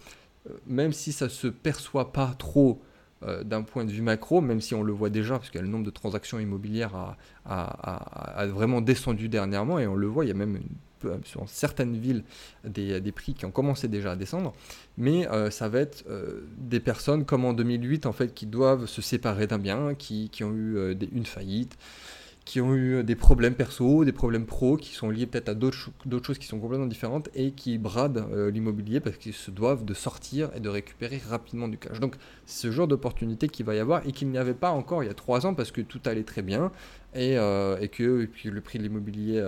Même 0.66 0.92
si 0.92 1.12
ça 1.12 1.26
ne 1.26 1.30
se 1.30 1.48
perçoit 1.48 2.12
pas 2.12 2.34
trop 2.38 2.80
euh, 3.22 3.44
d'un 3.44 3.62
point 3.62 3.84
de 3.84 3.90
vue 3.90 4.00
macro, 4.00 4.40
même 4.40 4.60
si 4.60 4.74
on 4.74 4.82
le 4.82 4.92
voit 4.92 5.10
déjà, 5.10 5.38
parce 5.38 5.50
que 5.50 5.58
le 5.58 5.68
nombre 5.68 5.84
de 5.84 5.90
transactions 5.90 6.38
immobilières 6.38 7.16
a, 7.44 8.46
vraiment 8.46 8.80
descendu 8.80 9.28
dernièrement 9.28 9.78
et 9.78 9.86
on 9.86 9.94
le 9.94 10.06
voit, 10.06 10.24
il 10.24 10.28
y 10.28 10.32
a 10.32 10.34
même 10.34 10.60
sur 11.24 11.48
certaines 11.48 11.96
villes 11.96 12.24
des, 12.64 13.12
prix 13.12 13.34
qui 13.34 13.44
ont 13.44 13.50
commencé 13.50 13.88
déjà 13.88 14.12
à 14.12 14.16
descendre, 14.16 14.54
mais 14.96 15.28
euh, 15.28 15.50
ça 15.50 15.68
va 15.68 15.80
être 15.80 16.04
euh, 16.08 16.46
des 16.58 16.80
personnes 16.80 17.24
comme 17.24 17.44
en 17.44 17.52
2008 17.52 18.06
en 18.06 18.12
fait 18.12 18.34
qui 18.34 18.46
doivent 18.46 18.86
se 18.86 19.02
séparer 19.02 19.46
d'un 19.46 19.58
bien, 19.58 19.94
qui, 19.94 20.30
ont 20.42 20.52
eu 20.52 20.96
une 21.12 21.26
faillite, 21.26 21.76
qui 22.50 22.60
ont 22.60 22.74
eu 22.74 23.04
des 23.04 23.14
problèmes 23.14 23.54
perso, 23.54 24.04
des 24.04 24.10
problèmes 24.10 24.44
pro, 24.44 24.76
qui 24.76 24.92
sont 24.92 25.08
liés 25.08 25.26
peut-être 25.26 25.50
à 25.50 25.54
d'autres 25.54 25.76
choses 26.26 26.38
qui 26.38 26.48
sont 26.48 26.58
complètement 26.58 26.88
différentes 26.88 27.28
et 27.32 27.52
qui 27.52 27.78
bradent 27.78 28.26
l'immobilier 28.52 28.98
parce 28.98 29.18
qu'ils 29.18 29.34
se 29.34 29.52
doivent 29.52 29.84
de 29.84 29.94
sortir 29.94 30.50
et 30.56 30.58
de 30.58 30.68
récupérer 30.68 31.22
rapidement 31.28 31.68
du 31.68 31.78
cash. 31.78 32.00
Donc 32.00 32.16
ce 32.46 32.72
genre 32.72 32.88
d'opportunité 32.88 33.46
qu'il 33.46 33.66
va 33.66 33.76
y 33.76 33.78
avoir 33.78 34.04
et 34.04 34.10
qu'il 34.10 34.28
n'y 34.30 34.36
avait 34.36 34.52
pas 34.52 34.72
encore 34.72 35.04
il 35.04 35.06
y 35.06 35.10
a 35.10 35.14
trois 35.14 35.46
ans 35.46 35.54
parce 35.54 35.70
que 35.70 35.80
tout 35.80 36.00
allait 36.06 36.24
très 36.24 36.42
bien 36.42 36.72
et, 37.14 37.34
et 37.34 37.88
que 37.88 38.24
puis 38.26 38.50
le 38.50 38.60
prix 38.60 38.78
de 38.78 38.84
l'immobilier 38.84 39.42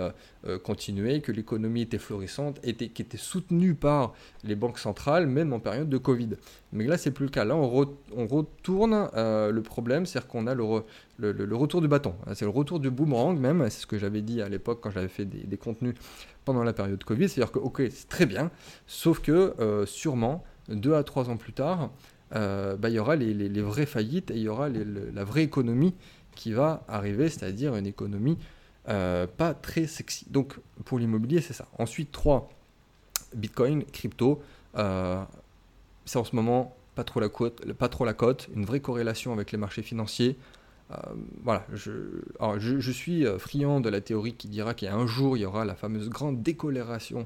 euh, 0.45 0.59
continuer, 0.59 1.21
que 1.21 1.31
l'économie 1.31 1.83
était 1.83 1.97
florissante, 1.97 2.59
était, 2.63 2.89
qui 2.89 3.01
était 3.01 3.17
soutenue 3.17 3.75
par 3.75 4.13
les 4.43 4.55
banques 4.55 4.77
centrales, 4.77 5.25
même 5.25 5.53
en 5.53 5.61
période 5.61 5.87
de 5.87 5.97
Covid. 5.97 6.31
Mais 6.73 6.85
là, 6.85 6.97
c'est 6.97 7.11
plus 7.11 7.27
le 7.27 7.31
cas. 7.31 7.45
Là, 7.45 7.55
on, 7.55 7.69
retourne 8.27 9.09
euh, 9.15 9.51
le 9.51 9.61
problème, 9.61 10.05
c'est-à-dire 10.05 10.27
qu'on 10.27 10.45
a 10.45 10.53
le, 10.53 10.83
le, 11.17 11.55
retour 11.55 11.79
du 11.79 11.87
bâton. 11.87 12.13
C'est 12.33 12.43
le 12.43 12.51
retour 12.51 12.81
du 12.81 12.89
boomerang 12.89 13.39
même, 13.39 13.63
c'est 13.69 13.83
ce 13.83 13.87
que 13.87 13.97
j'avais 13.97 14.21
dit 14.21 14.41
à 14.41 14.49
l'époque 14.49 14.81
quand 14.81 14.91
j'avais 14.91 15.07
fait 15.07 15.23
des, 15.23 15.55
contenus 15.55 15.95
pendant 16.43 16.63
la 16.63 16.73
période 16.73 17.01
Covid. 17.01 17.29
C'est-à-dire 17.29 17.53
que, 17.53 17.59
ok, 17.59 17.83
c'est 17.89 18.09
très 18.09 18.25
bien, 18.25 18.51
sauf 18.85 19.21
que 19.21 19.53
euh, 19.61 19.85
sûrement, 19.85 20.43
deux 20.67 20.93
à 20.93 21.03
trois 21.03 21.29
ans 21.29 21.37
plus 21.37 21.53
tard, 21.53 21.89
bah, 22.31 22.89
il 22.89 22.93
y 22.93 22.99
aura 22.99 23.15
les, 23.15 23.61
vraies 23.61 23.85
faillites 23.85 24.29
et 24.31 24.35
il 24.35 24.41
y 24.41 24.49
aura 24.49 24.67
la 24.67 25.23
vraie 25.23 25.43
économie 25.43 25.93
qui 26.35 26.53
va 26.53 26.83
arriver, 26.87 27.29
c'est-à-dire 27.29 27.75
une 27.75 27.87
économie 27.87 28.37
euh, 28.89 29.27
pas 29.27 29.53
très 29.53 29.87
sexy. 29.87 30.25
Donc 30.29 30.55
pour 30.85 30.99
l'immobilier, 30.99 31.41
c'est 31.41 31.53
ça. 31.53 31.67
Ensuite, 31.77 32.11
3, 32.11 32.49
Bitcoin, 33.33 33.83
crypto. 33.85 34.41
Euh, 34.75 35.23
c'est 36.05 36.19
en 36.19 36.23
ce 36.23 36.35
moment 36.35 36.75
pas 36.95 37.03
trop, 37.03 37.19
la 37.19 37.29
cote, 37.29 37.71
pas 37.73 37.89
trop 37.89 38.05
la 38.05 38.13
cote, 38.13 38.49
une 38.55 38.65
vraie 38.65 38.81
corrélation 38.81 39.31
avec 39.33 39.51
les 39.51 39.57
marchés 39.57 39.81
financiers. 39.81 40.37
Euh, 40.91 40.95
voilà, 41.43 41.65
je, 41.73 42.91
suis 42.91 43.25
friand 43.39 43.79
de 43.79 43.89
la 43.89 44.01
théorie 44.01 44.33
qui 44.33 44.49
dira 44.49 44.73
qu'un 44.73 45.07
jour 45.07 45.37
il 45.37 45.39
y 45.39 45.45
aura 45.45 45.63
la 45.63 45.75
fameuse 45.75 46.09
grande 46.09 46.43
décolération 46.43 47.25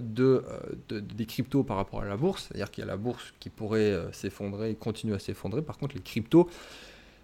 de, 0.00 0.44
des 0.88 1.26
cryptos 1.26 1.62
par 1.62 1.76
rapport 1.76 2.02
à 2.02 2.06
la 2.06 2.16
bourse, 2.16 2.48
c'est-à-dire 2.48 2.70
qu'il 2.72 2.82
y 2.82 2.86
a 2.86 2.90
la 2.90 2.96
bourse 2.96 3.32
qui 3.38 3.50
pourrait 3.50 3.96
s'effondrer 4.12 4.72
et 4.72 4.74
continuer 4.74 5.14
à 5.14 5.20
s'effondrer. 5.20 5.62
Par 5.62 5.78
contre, 5.78 5.94
les 5.94 6.02
cryptos, 6.02 6.50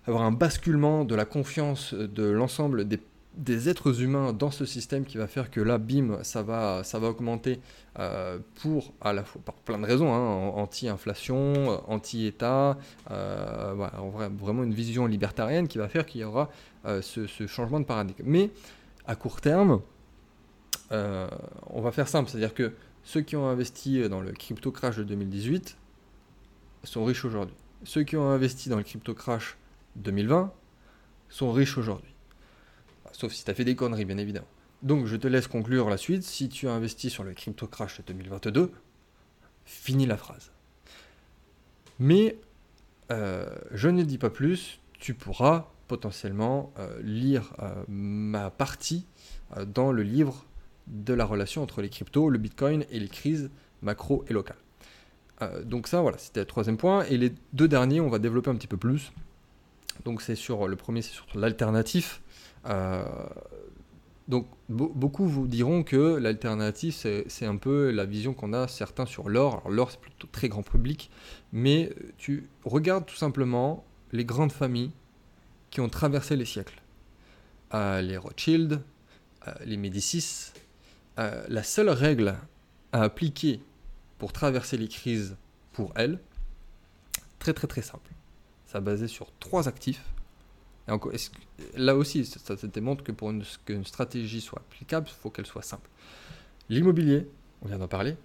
avoir 0.06 0.22
un 0.22 0.32
basculement 0.32 1.04
de 1.04 1.14
la 1.14 1.24
confiance 1.24 1.94
de 1.94 2.24
l'ensemble 2.24 2.86
des 2.86 2.98
des 3.34 3.68
êtres 3.68 4.02
humains 4.02 4.32
dans 4.32 4.50
ce 4.50 4.64
système 4.64 5.04
qui 5.04 5.16
va 5.16 5.26
faire 5.26 5.50
que 5.50 5.60
là, 5.60 5.78
bim, 5.78 6.22
ça 6.22 6.42
va, 6.42 6.84
ça 6.84 6.98
va 6.98 7.08
augmenter 7.08 7.60
euh, 7.98 8.38
pour, 8.56 8.92
à 9.00 9.12
la 9.12 9.24
fois, 9.24 9.40
par 9.44 9.54
plein 9.54 9.78
de 9.78 9.86
raisons, 9.86 10.12
hein, 10.12 10.52
anti-inflation, 10.54 11.90
anti-État, 11.90 12.78
euh, 13.10 13.74
vraiment 14.38 14.64
une 14.64 14.74
vision 14.74 15.06
libertarienne 15.06 15.68
qui 15.68 15.78
va 15.78 15.88
faire 15.88 16.04
qu'il 16.04 16.20
y 16.20 16.24
aura 16.24 16.50
euh, 16.84 17.00
ce, 17.00 17.26
changement 17.46 17.80
de 17.80 17.86
paradigme. 17.86 18.22
Mais 18.24 18.50
à 19.06 19.16
court 19.16 19.40
terme, 19.40 19.80
on 20.90 21.80
va 21.80 21.90
faire 21.90 22.06
simple, 22.06 22.28
c'est-à-dire 22.28 22.52
que 22.52 22.74
ceux 23.02 23.22
qui 23.22 23.34
ont 23.34 23.48
investi 23.48 24.06
dans 24.10 24.20
le 24.20 24.32
crypto 24.32 24.70
crash 24.70 24.98
de 24.98 25.04
2018 25.04 25.78
sont 26.84 27.04
riches 27.04 27.24
aujourd'hui. 27.24 27.54
Ceux 27.84 28.02
qui 28.02 28.14
ont 28.18 28.28
investi 28.28 28.68
dans 28.68 28.76
le 28.76 28.82
crypto 28.82 29.14
crash 29.14 29.56
2020 29.96 30.52
sont 31.28 31.52
riches 31.52 31.78
aujourd'hui 31.78 32.12
sauf 33.12 33.32
si 33.32 33.44
tu 33.44 33.50
as 33.50 33.54
fait 33.54 33.64
des 33.64 33.76
conneries, 33.76 34.04
bien 34.04 34.18
évidemment. 34.18 34.48
Donc 34.82 35.06
je 35.06 35.16
te 35.16 35.28
laisse 35.28 35.46
conclure 35.46 35.88
la 35.88 35.96
suite. 35.96 36.24
Si 36.24 36.48
tu 36.48 36.68
as 36.68 36.72
investi 36.72 37.08
sur 37.10 37.22
le 37.22 37.34
crypto 37.34 37.66
crash 37.66 37.98
de 37.98 38.02
2022, 38.12 38.72
finis 39.64 40.06
la 40.06 40.16
phrase. 40.16 40.50
Mais 42.00 42.36
euh, 43.12 43.46
je 43.70 43.88
ne 43.88 44.02
dis 44.02 44.18
pas 44.18 44.30
plus, 44.30 44.80
tu 44.98 45.14
pourras 45.14 45.68
potentiellement 45.86 46.72
euh, 46.78 47.00
lire 47.02 47.52
euh, 47.60 47.84
ma 47.86 48.50
partie 48.50 49.06
dans 49.66 49.92
le 49.92 50.02
livre 50.02 50.46
de 50.86 51.12
la 51.12 51.26
relation 51.26 51.62
entre 51.62 51.82
les 51.82 51.90
cryptos, 51.90 52.30
le 52.30 52.38
bitcoin 52.38 52.84
et 52.90 52.98
les 52.98 53.08
crises 53.08 53.50
macro 53.82 54.24
et 54.28 54.32
locales. 54.32 54.56
donc 55.64 55.88
ça, 55.88 56.00
voilà, 56.00 56.18
c'était 56.18 56.40
le 56.40 56.46
troisième 56.46 56.76
point. 56.76 57.04
Et 57.04 57.18
les 57.18 57.32
deux 57.52 57.68
derniers, 57.68 58.00
on 58.00 58.08
va 58.08 58.18
développer 58.18 58.50
un 58.50 58.54
petit 58.54 58.66
peu 58.66 58.76
plus. 58.78 59.12
Donc 60.04 60.22
c'est 60.22 60.34
sur 60.34 60.68
le 60.68 60.76
premier, 60.76 61.02
c'est 61.02 61.12
sur 61.12 61.26
l'alternatif. 61.34 62.22
Euh, 62.66 63.04
donc 64.28 64.46
beaucoup 64.68 65.26
vous 65.26 65.46
diront 65.46 65.82
que 65.82 66.16
l'alternative, 66.16 66.94
c'est 66.94 67.46
un 67.46 67.56
peu 67.56 67.90
la 67.90 68.04
vision 68.04 68.34
qu'on 68.34 68.52
a 68.52 68.68
certains 68.68 69.06
sur 69.06 69.28
l'or. 69.28 69.58
Alors 69.58 69.70
l'or, 69.70 69.90
c'est 69.90 70.00
plutôt 70.00 70.28
très 70.30 70.48
grand 70.48 70.62
public, 70.62 71.10
mais 71.52 71.92
tu 72.18 72.48
regardes 72.64 73.04
tout 73.04 73.16
simplement 73.16 73.84
les 74.12 74.24
grandes 74.24 74.52
familles 74.52 74.92
qui 75.70 75.80
ont 75.80 75.88
traversé 75.88 76.36
les 76.36 76.44
siècles. 76.44 76.80
Euh, 77.74 78.00
les 78.00 78.16
Rothschild, 78.16 78.80
euh, 79.48 79.52
les 79.64 79.76
Médicis. 79.76 80.52
la 81.16 81.62
seule 81.62 81.90
règle 81.90 82.36
à 82.92 83.02
appliquer 83.02 83.60
pour 84.18 84.32
traverser 84.32 84.76
les 84.76 84.88
crises 84.88 85.36
pour 85.72 85.92
elles, 85.96 86.18
très 87.38 87.52
très 87.52 87.66
très 87.66 87.82
simple. 87.82 88.11
Ça 88.72 88.80
basé 88.80 89.06
sur 89.06 89.26
trois 89.38 89.68
actifs 89.68 90.02
là 91.76 91.96
aussi, 91.96 92.24
ça, 92.24 92.54
démontre 92.72 93.04
que 93.04 93.12
pour 93.12 93.32
qu'une 93.64 93.84
stratégie 93.84 94.40
soit 94.40 94.60
applicable, 94.60 95.06
il 95.08 95.14
faut 95.14 95.30
qu'elle 95.30 95.46
soit 95.46 95.62
simple. 95.62 95.88
L'immobilier, 96.68 97.28
on 97.62 97.68
vient 97.68 97.78
d'en 97.78 97.88
parler. 97.88 98.16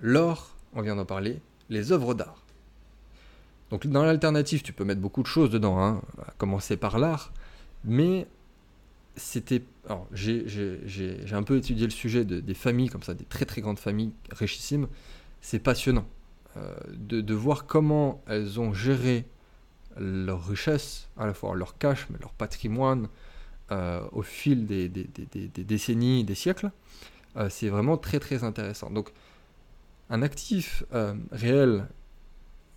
L'or, 0.00 0.54
on 0.74 0.82
vient 0.82 0.96
d'en 0.96 1.04
parler. 1.04 1.40
Les 1.70 1.92
œuvres 1.92 2.14
d'art. 2.14 2.42
Donc 3.70 3.86
dans 3.86 4.02
l'alternative, 4.04 4.62
tu 4.62 4.72
peux 4.72 4.84
mettre 4.84 5.00
beaucoup 5.00 5.22
de 5.22 5.26
choses 5.26 5.50
dedans, 5.50 5.78
hein, 5.80 6.00
à 6.26 6.32
commencer 6.38 6.76
par 6.76 6.98
l'art, 6.98 7.32
mais 7.84 8.26
c'était... 9.16 9.62
J'ai 10.12 11.32
un 11.32 11.42
peu 11.42 11.56
étudié 11.56 11.86
le 11.86 11.92
sujet 11.92 12.24
des 12.24 12.54
familles 12.54 12.88
comme 12.88 13.02
ça, 13.02 13.14
des 13.14 13.24
très 13.24 13.44
très 13.44 13.60
grandes 13.60 13.78
familles 13.78 14.12
richissimes. 14.30 14.86
C'est 15.40 15.58
passionnant 15.58 16.06
euh, 16.56 16.74
de, 16.90 17.34
voir 17.34 17.66
comment 17.66 18.22
elles 18.26 18.58
ont 18.58 18.72
géré 18.72 19.24
leur 19.98 20.46
richesse, 20.46 21.08
à 21.16 21.26
la 21.26 21.34
fois 21.34 21.54
leur 21.54 21.78
cash, 21.78 22.06
mais 22.10 22.18
leur 22.20 22.32
patrimoine 22.32 23.08
euh, 23.70 24.00
au 24.12 24.22
fil 24.22 24.66
des, 24.66 24.88
des, 24.88 25.04
des, 25.04 25.64
décennies, 25.64 26.24
des 26.24 26.34
siècles, 26.34 26.70
euh, 27.36 27.48
c'est 27.50 27.68
vraiment 27.68 27.98
très 27.98 28.18
très 28.18 28.42
intéressant. 28.44 28.90
Donc 28.90 29.10
un 30.08 30.22
actif 30.22 30.84
euh, 30.94 31.14
réel 31.32 31.86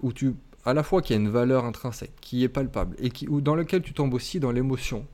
où 0.02 0.12
tu, 0.12 0.36
à 0.66 0.74
la 0.74 0.84
fois 0.84 1.02
qui 1.02 1.14
a 1.14 1.16
une 1.16 1.30
valeur 1.30 1.64
intrinsèque, 1.64 2.12
qui 2.20 2.44
est 2.44 2.50
palpable, 2.50 2.98
et 3.00 3.10
qui, 3.10 3.28
ou 3.30 3.40
dans 3.40 3.56
lequel 3.56 3.82
tu 3.82 3.94
tombes 3.94 4.14
aussi 4.14 4.40
dans 4.40 4.52
l'émotion, 4.52 5.06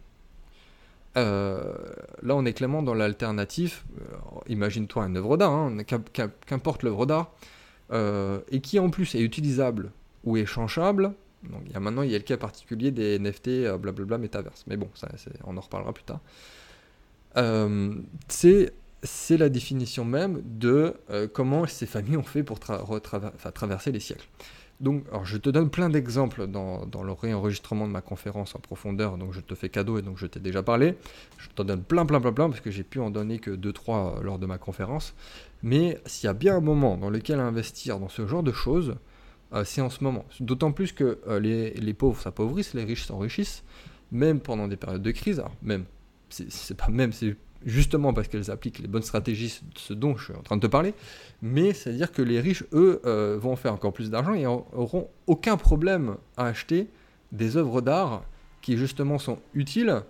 là, 1.15 2.35
on 2.35 2.45
est 2.45 2.53
clairement 2.53 2.83
dans 2.83 2.93
l'alternatif. 2.93 3.85
Imagine-toi 4.47 5.07
une 5.07 5.17
œuvre 5.17 5.35
d'art, 5.35 5.51
hein, 5.51 5.75
qu'importe 6.45 6.83
l'œuvre 6.83 7.07
d'art, 7.07 7.31
et 8.51 8.61
qui 8.61 8.77
en 8.77 8.91
plus 8.91 9.15
est 9.15 9.21
utilisable 9.21 9.91
ou 10.25 10.37
échangeable 10.37 11.13
donc 11.43 11.61
maintenant 11.79 12.01
il 12.01 12.11
y 12.11 12.15
a 12.15 12.17
le 12.17 12.23
cas 12.23 12.37
particulier 12.37 12.91
des 12.91 13.19
NFT 13.19 13.47
euh, 13.47 13.77
blablabla 13.77 14.17
métaverse. 14.17 14.63
Mais 14.67 14.77
bon, 14.77 14.89
ça, 14.95 15.07
on 15.43 15.57
en 15.57 15.61
reparlera 15.61 15.93
plus 15.93 16.03
tard. 16.03 16.19
Euh, 17.37 17.95
c'est 18.27 18.73
c'est 19.03 19.37
la 19.37 19.49
définition 19.49 20.03
même 20.05 20.41
de 20.43 20.95
euh, 21.11 21.27
comment 21.31 21.67
ces 21.67 21.85
familles 21.85 22.17
ont 22.17 22.23
fait 22.23 22.43
pour 22.43 22.59
traverser 22.59 23.91
les 23.91 23.99
siècles. 23.99 24.27
Donc, 24.79 25.05
alors 25.09 25.25
je 25.25 25.37
te 25.37 25.49
donne 25.49 25.69
plein 25.69 25.89
d'exemples 25.89 26.45
dans, 26.45 26.85
dans, 26.85 27.01
le 27.01 27.11
réenregistrement 27.11 27.87
de 27.87 27.91
ma 27.91 28.01
conférence 28.01 28.55
en 28.55 28.59
profondeur, 28.59 29.17
donc 29.17 29.33
je 29.33 29.39
te 29.39 29.55
fais 29.55 29.69
cadeau 29.69 29.97
et 29.97 30.03
donc 30.03 30.17
je 30.17 30.27
t'ai 30.27 30.39
déjà 30.39 30.61
parlé. 30.61 30.95
Je 31.37 31.47
te 31.49 31.63
donne 31.63 31.81
plein, 31.81 32.05
plein, 32.05 32.21
plein, 32.21 32.31
plein, 32.31 32.49
parce 32.49 32.61
que 32.61 32.69
j'ai 32.69 32.83
pu 32.83 32.99
en 32.99 33.09
donner 33.09 33.39
que 33.39 33.51
2-3 33.51 34.21
lors 34.21 34.37
de 34.37 34.45
ma 34.45 34.59
conférence. 34.59 35.15
Mais 35.63 35.99
s'il 36.05 36.27
y 36.27 36.29
a 36.29 36.33
bien 36.33 36.57
un 36.57 36.61
moment 36.61 36.97
dans 36.97 37.09
lequel 37.09 37.39
investir 37.39 37.99
dans 37.99 38.09
ce 38.09 38.27
genre 38.27 38.43
de 38.43 38.51
choses, 38.51 38.95
euh, 39.53 39.63
c'est 39.65 39.81
en 39.81 39.89
ce 39.89 40.03
moment. 40.03 40.25
D'autant 40.39 40.71
plus 40.71 40.91
que 40.91 41.19
euh, 41.27 41.39
les, 41.39 41.93
pauvres 41.93 42.21
s'appauvrissent, 42.21 42.73
les 42.73 42.83
riches 42.83 43.05
s'enrichissent, 43.05 43.63
même 44.11 44.39
pendant 44.39 44.67
des 44.67 44.77
périodes 44.77 45.01
de 45.01 45.11
crise. 45.11 45.41
Même, 45.61 45.85
c'est 46.29 46.77
pas 46.77 46.89
même, 46.89 47.13
c'est 47.13 47.35
justement 47.65 48.13
parce 48.13 48.27
qu'elles 48.27 48.51
appliquent 48.51 48.79
les 48.79 48.87
bonnes 48.87 49.03
stratégies, 49.03 49.61
ce 49.75 49.93
dont 49.93 50.15
je 50.17 50.25
suis 50.25 50.33
en 50.33 50.41
train 50.41 50.57
de 50.57 50.61
te 50.61 50.67
parler. 50.67 50.93
Mais 51.41 51.73
c'est-à-dire 51.73 52.11
que 52.11 52.21
les 52.21 52.39
riches, 52.39 52.63
eux, 52.73 53.01
euh, 53.05 53.37
vont 53.39 53.55
faire 53.55 53.73
encore 53.73 53.93
plus 53.93 54.09
d'argent 54.09 54.33
et 54.33 54.45
auront 54.45 55.09
aucun 55.27 55.57
problème 55.57 56.17
à 56.35 56.45
acheter 56.45 56.87
des 57.31 57.57
œuvres 57.57 57.81
d'art 57.81 58.23
qui 58.61 58.77
justement 58.77 59.19
sont 59.19 59.39
utiles 59.53 60.01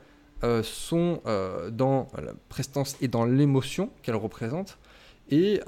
sont 0.61 1.21
dans 1.71 2.07
la 2.15 2.31
prestance 2.47 2.95
et 3.01 3.07
dans 3.07 3.25
l'émotion 3.25 3.89
qu'elles 4.03 4.15
représentent. 4.15 4.77
Et, 5.29 5.59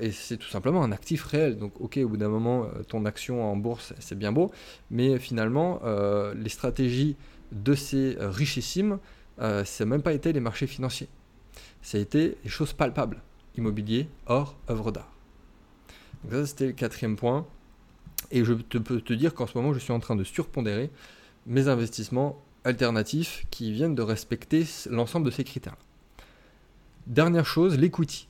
et 0.00 0.10
c'est 0.10 0.36
tout 0.36 0.48
simplement 0.48 0.82
un 0.82 0.92
actif 0.92 1.24
réel. 1.24 1.58
Donc, 1.58 1.80
ok, 1.80 1.98
au 2.02 2.08
bout 2.08 2.16
d'un 2.16 2.28
moment, 2.28 2.66
ton 2.88 3.04
action 3.04 3.44
en 3.44 3.56
bourse, 3.56 3.92
c'est 4.00 4.18
bien 4.18 4.32
beau, 4.32 4.50
mais 4.90 5.18
finalement, 5.18 5.80
les 6.34 6.48
stratégies 6.48 7.16
de 7.52 7.74
ces 7.74 8.16
richissimes, 8.18 8.98
ça 9.38 9.64
n'a 9.80 9.86
même 9.86 10.02
pas 10.02 10.12
été 10.12 10.32
les 10.32 10.40
marchés 10.40 10.66
financiers. 10.66 11.08
Ça 11.82 11.98
a 11.98 12.00
été 12.00 12.36
les 12.42 12.50
choses 12.50 12.72
palpables 12.72 13.22
immobilier, 13.56 14.08
or, 14.26 14.56
œuvre 14.70 14.92
d'art. 14.92 15.12
Donc 16.24 16.32
ça, 16.32 16.46
c'était 16.46 16.66
le 16.66 16.72
quatrième 16.72 17.16
point. 17.16 17.46
Et 18.30 18.44
je 18.44 18.52
peux 18.52 19.00
te 19.00 19.12
dire 19.12 19.34
qu'en 19.34 19.46
ce 19.46 19.56
moment, 19.56 19.72
je 19.72 19.78
suis 19.78 19.92
en 19.92 20.00
train 20.00 20.16
de 20.16 20.24
surpondérer 20.24 20.90
mes 21.46 21.68
investissements 21.68 22.42
alternatifs 22.64 23.46
qui 23.50 23.72
viennent 23.72 23.94
de 23.94 24.02
respecter 24.02 24.66
l'ensemble 24.90 25.26
de 25.26 25.30
ces 25.30 25.44
critères. 25.44 25.76
Dernière 27.06 27.46
chose, 27.46 27.78
l'equity. 27.78 28.28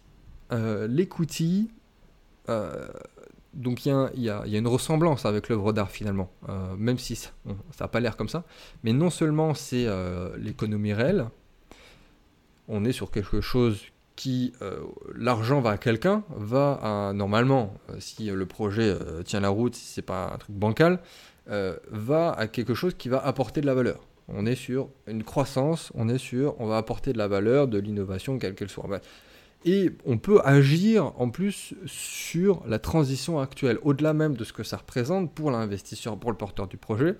Euh, 0.52 0.86
l'equity, 0.86 1.70
euh, 2.48 2.86
donc 3.54 3.84
il 3.86 3.92
y, 4.14 4.30
a 4.30 4.44
une 4.46 4.66
ressemblance 4.66 5.24
avec 5.24 5.48
l'œuvre 5.48 5.72
d'art 5.72 5.90
finalement, 5.90 6.30
euh, 6.48 6.76
même 6.76 6.98
si 6.98 7.16
ça 7.16 7.30
n'a 7.80 7.88
pas 7.88 8.00
l'air 8.00 8.16
comme 8.16 8.28
ça. 8.28 8.44
Mais 8.84 8.92
non 8.92 9.10
seulement 9.10 9.54
c'est 9.54 9.86
l'économie 10.36 10.92
réelle, 10.92 11.26
on 12.68 12.84
est 12.84 12.92
sur 12.92 13.10
quelque 13.10 13.40
chose 13.40 13.80
qui 14.14 14.52
l'argent 15.14 15.60
va 15.60 15.70
à 15.70 15.78
quelqu'un, 15.78 16.22
va 16.36 16.78
à 16.82 17.12
normalement, 17.12 17.74
si 17.98 18.26
le 18.26 18.46
projet 18.46 18.94
tient 19.24 19.40
la 19.40 19.48
route, 19.48 19.74
si 19.74 19.86
c'est 19.86 20.02
pas 20.02 20.32
un 20.34 20.38
truc 20.38 20.54
bancal, 20.54 21.00
va 21.46 22.32
à 22.32 22.46
quelque 22.46 22.74
chose 22.74 22.94
qui 22.94 23.08
va 23.08 23.24
apporter 23.24 23.62
de 23.62 23.66
la 23.66 23.74
valeur 23.74 24.06
on 24.28 24.46
est 24.46 24.56
sur 24.56 24.88
une 25.06 25.22
croissance, 25.22 25.92
on 25.94 26.08
est 26.08 26.18
sur, 26.18 26.60
on 26.60 26.66
va 26.66 26.78
apporter 26.78 27.12
de 27.12 27.18
la 27.18 27.28
valeur, 27.28 27.68
de 27.68 27.78
l'innovation, 27.78 28.38
quelle 28.38 28.54
qu'elle 28.54 28.68
soit. 28.68 28.86
Et 29.68 29.90
on 30.06 30.16
peut 30.16 30.40
agir 30.44 31.12
en 31.20 31.28
plus 31.28 31.74
sur 31.86 32.62
la 32.68 32.78
transition 32.78 33.40
actuelle, 33.40 33.78
au-delà 33.82 34.14
même 34.14 34.36
de 34.36 34.44
ce 34.44 34.52
que 34.52 34.62
ça 34.62 34.76
représente 34.76 35.34
pour 35.34 35.50
l'investisseur, 35.50 36.16
pour 36.16 36.30
le 36.30 36.36
porteur 36.36 36.68
du 36.68 36.76
projet, 36.76 37.16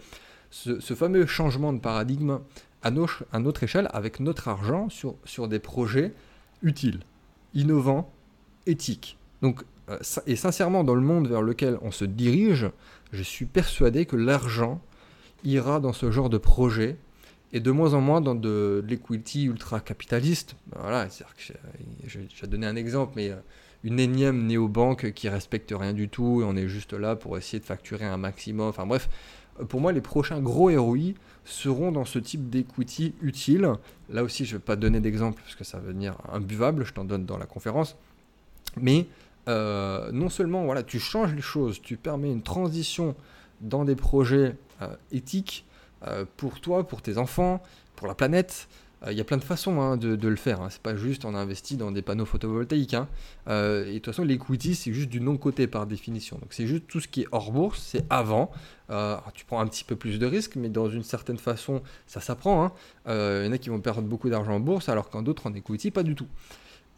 ce, 0.51 0.79
fameux 0.95 1.27
changement 1.27 1.73
de 1.73 1.81
paradigme 1.81 2.39
à, 2.83 2.93
notre 2.93 3.65
échelle, 3.65 3.89
avec 3.93 4.21
notre 4.21 4.47
argent, 4.47 4.89
sur, 4.89 5.49
des 5.49 5.59
projets 5.59 6.15
utiles, 6.63 7.01
innovants, 7.53 8.13
éthiques. 8.67 9.19
Donc, 9.43 9.65
euh, 9.91 9.99
et 10.29 10.37
sincèrement, 10.37 10.85
dans 10.85 10.95
le 10.95 11.01
monde 11.01 11.27
vers 11.27 11.43
lequel 11.43 11.79
on 11.83 11.91
se 11.91 12.05
dirige, 12.05 12.71
je 13.11 13.25
suis 13.25 13.47
persuadé 13.47 14.07
que 14.07 14.15
l'argent 14.15 14.81
ira 15.43 15.81
dans 15.81 15.93
ce 15.93 16.13
genre 16.13 16.31
de 16.31 16.39
projet 16.39 16.97
et 17.53 17.61
de 17.61 17.71
moins 17.71 17.95
en 17.95 18.01
moins 18.01 18.21
dans 18.21 18.35
de, 18.35 18.85
l'equity 18.87 19.45
ultra-capitaliste. 19.45 20.57
Voilà, 20.75 21.09
j'ai 22.07 22.47
donné 22.47 22.67
un 22.67 22.77
exemple, 22.77 23.13
mais 23.17 23.31
euh, 23.31 23.37
une 23.85 24.01
énième 24.01 24.47
néobanque 24.47 25.13
qui 25.13 25.29
respecte 25.29 25.73
rien 25.77 25.93
du 25.93 26.09
tout 26.09 26.43
et 26.43 26.45
on 26.45 26.57
est 26.57 26.69
juste 26.69 26.93
là 26.93 27.17
pour 27.17 27.39
essayer 27.39 27.61
de 27.61 27.65
facturer 27.65 28.05
un 28.05 28.17
maximum. 28.17 28.69
Enfin 28.69 28.87
bref, 28.87 29.09
euh, 29.61 29.65
pour 29.65 29.81
moi, 29.81 29.93
les 29.93 30.01
prochains 30.01 30.41
gros 30.41 30.71
ROI 30.71 31.13
seront 31.45 31.93
dans 31.93 32.05
ce 32.05 32.19
type 32.19 32.51
d'equity 32.51 33.15
utile. 33.23 33.73
Là 34.11 34.25
aussi, 34.25 34.45
je 34.45 34.55
ne 34.55 34.59
vais 34.59 34.65
pas 34.65 34.77
donner 34.77 35.01
d'exemple 35.01 35.41
parce 35.43 35.55
que 35.55 35.65
ça 35.65 35.79
va 35.79 35.85
devenir 35.85 36.17
imbuvable, 36.33 36.85
je 36.85 36.93
t'en 36.93 37.05
donne 37.05 37.27
dans 37.27 37.39
la 37.39 37.47
conférence. 37.47 37.97
Mais 38.81 39.07
euh, 39.49 40.11
non 40.13 40.29
seulement 40.29 40.65
voilà, 40.65 40.83
tu 40.83 40.99
changes 40.99 41.33
les 41.33 41.41
choses, 41.41 41.81
tu 41.81 41.97
permets 41.97 42.33
une 42.33 42.43
transition 42.43 43.15
dans 43.61 43.85
des 43.85 43.97
projets 43.97 44.57
éthiques 45.13 45.66
pour 46.37 46.61
toi, 46.61 46.87
pour 46.87 47.03
tes 47.03 47.19
enfants, 47.19 47.63
pour 47.97 48.07
la 48.07 48.15
planète. 48.15 48.69
Euh, 49.05 49.13
il 49.13 49.19
y 49.19 49.21
a 49.21 49.25
plein 49.25 49.37
de 49.37 49.45
façons 49.45 49.81
hein, 49.81 49.97
de, 49.97 50.29
le 50.29 50.37
faire. 50.37 50.61
Hein. 50.63 50.69
C'est 50.71 50.81
pas 50.81 50.97
juste 50.97 51.25
on 51.25 51.35
investit 51.35 51.77
dans 51.77 51.91
des 51.91 52.03
panneaux 52.03 52.25
photovoltaïques. 52.25 52.95
Hein. 52.95 53.09
et 53.47 53.51
de 53.51 53.95
toute 53.95 54.07
façon, 54.07 54.25
l'equity, 54.25 54.75
c'est 54.75 54.93
juste 54.93 55.09
du 55.09 55.21
non-côté 55.21 55.67
par 55.67 55.87
définition. 55.87 56.39
Donc 56.39 56.49
c'est 56.51 56.67
juste 56.67 56.87
tout 56.87 57.01
ce 57.01 57.09
qui 57.09 57.23
est 57.23 57.29
hors 57.33 57.53
bourse, 57.53 57.83
c'est 57.83 58.05
avant. 58.11 58.51
tu 59.35 59.45
prends 59.45 59.61
un 59.61 59.67
petit 59.67 59.85
peu 59.85 59.97
plus 59.97 60.19
de 60.19 60.27
risques, 60.27 60.57
mais 60.57 60.69
dans 60.69 60.89
une 60.89 61.05
certaine 61.05 61.39
façon, 61.39 61.83
ça 62.07 62.21
s'apprend. 62.21 62.75
Il 63.07 63.13
y 63.13 63.49
en 63.49 63.53
a 63.53 63.59
qui 63.59 63.69
vont 63.69 63.81
perdre 63.81 64.03
beaucoup 64.03 64.31
d'argent 64.31 64.55
en 64.55 64.61
bourse, 64.61 64.89
alors 64.89 65.11
qu'en 65.11 65.23
d'autres 65.23 65.47
en 65.47 65.55
equity, 65.55 65.91
pas 65.91 66.03
du 66.03 66.15
tout. 66.15 66.29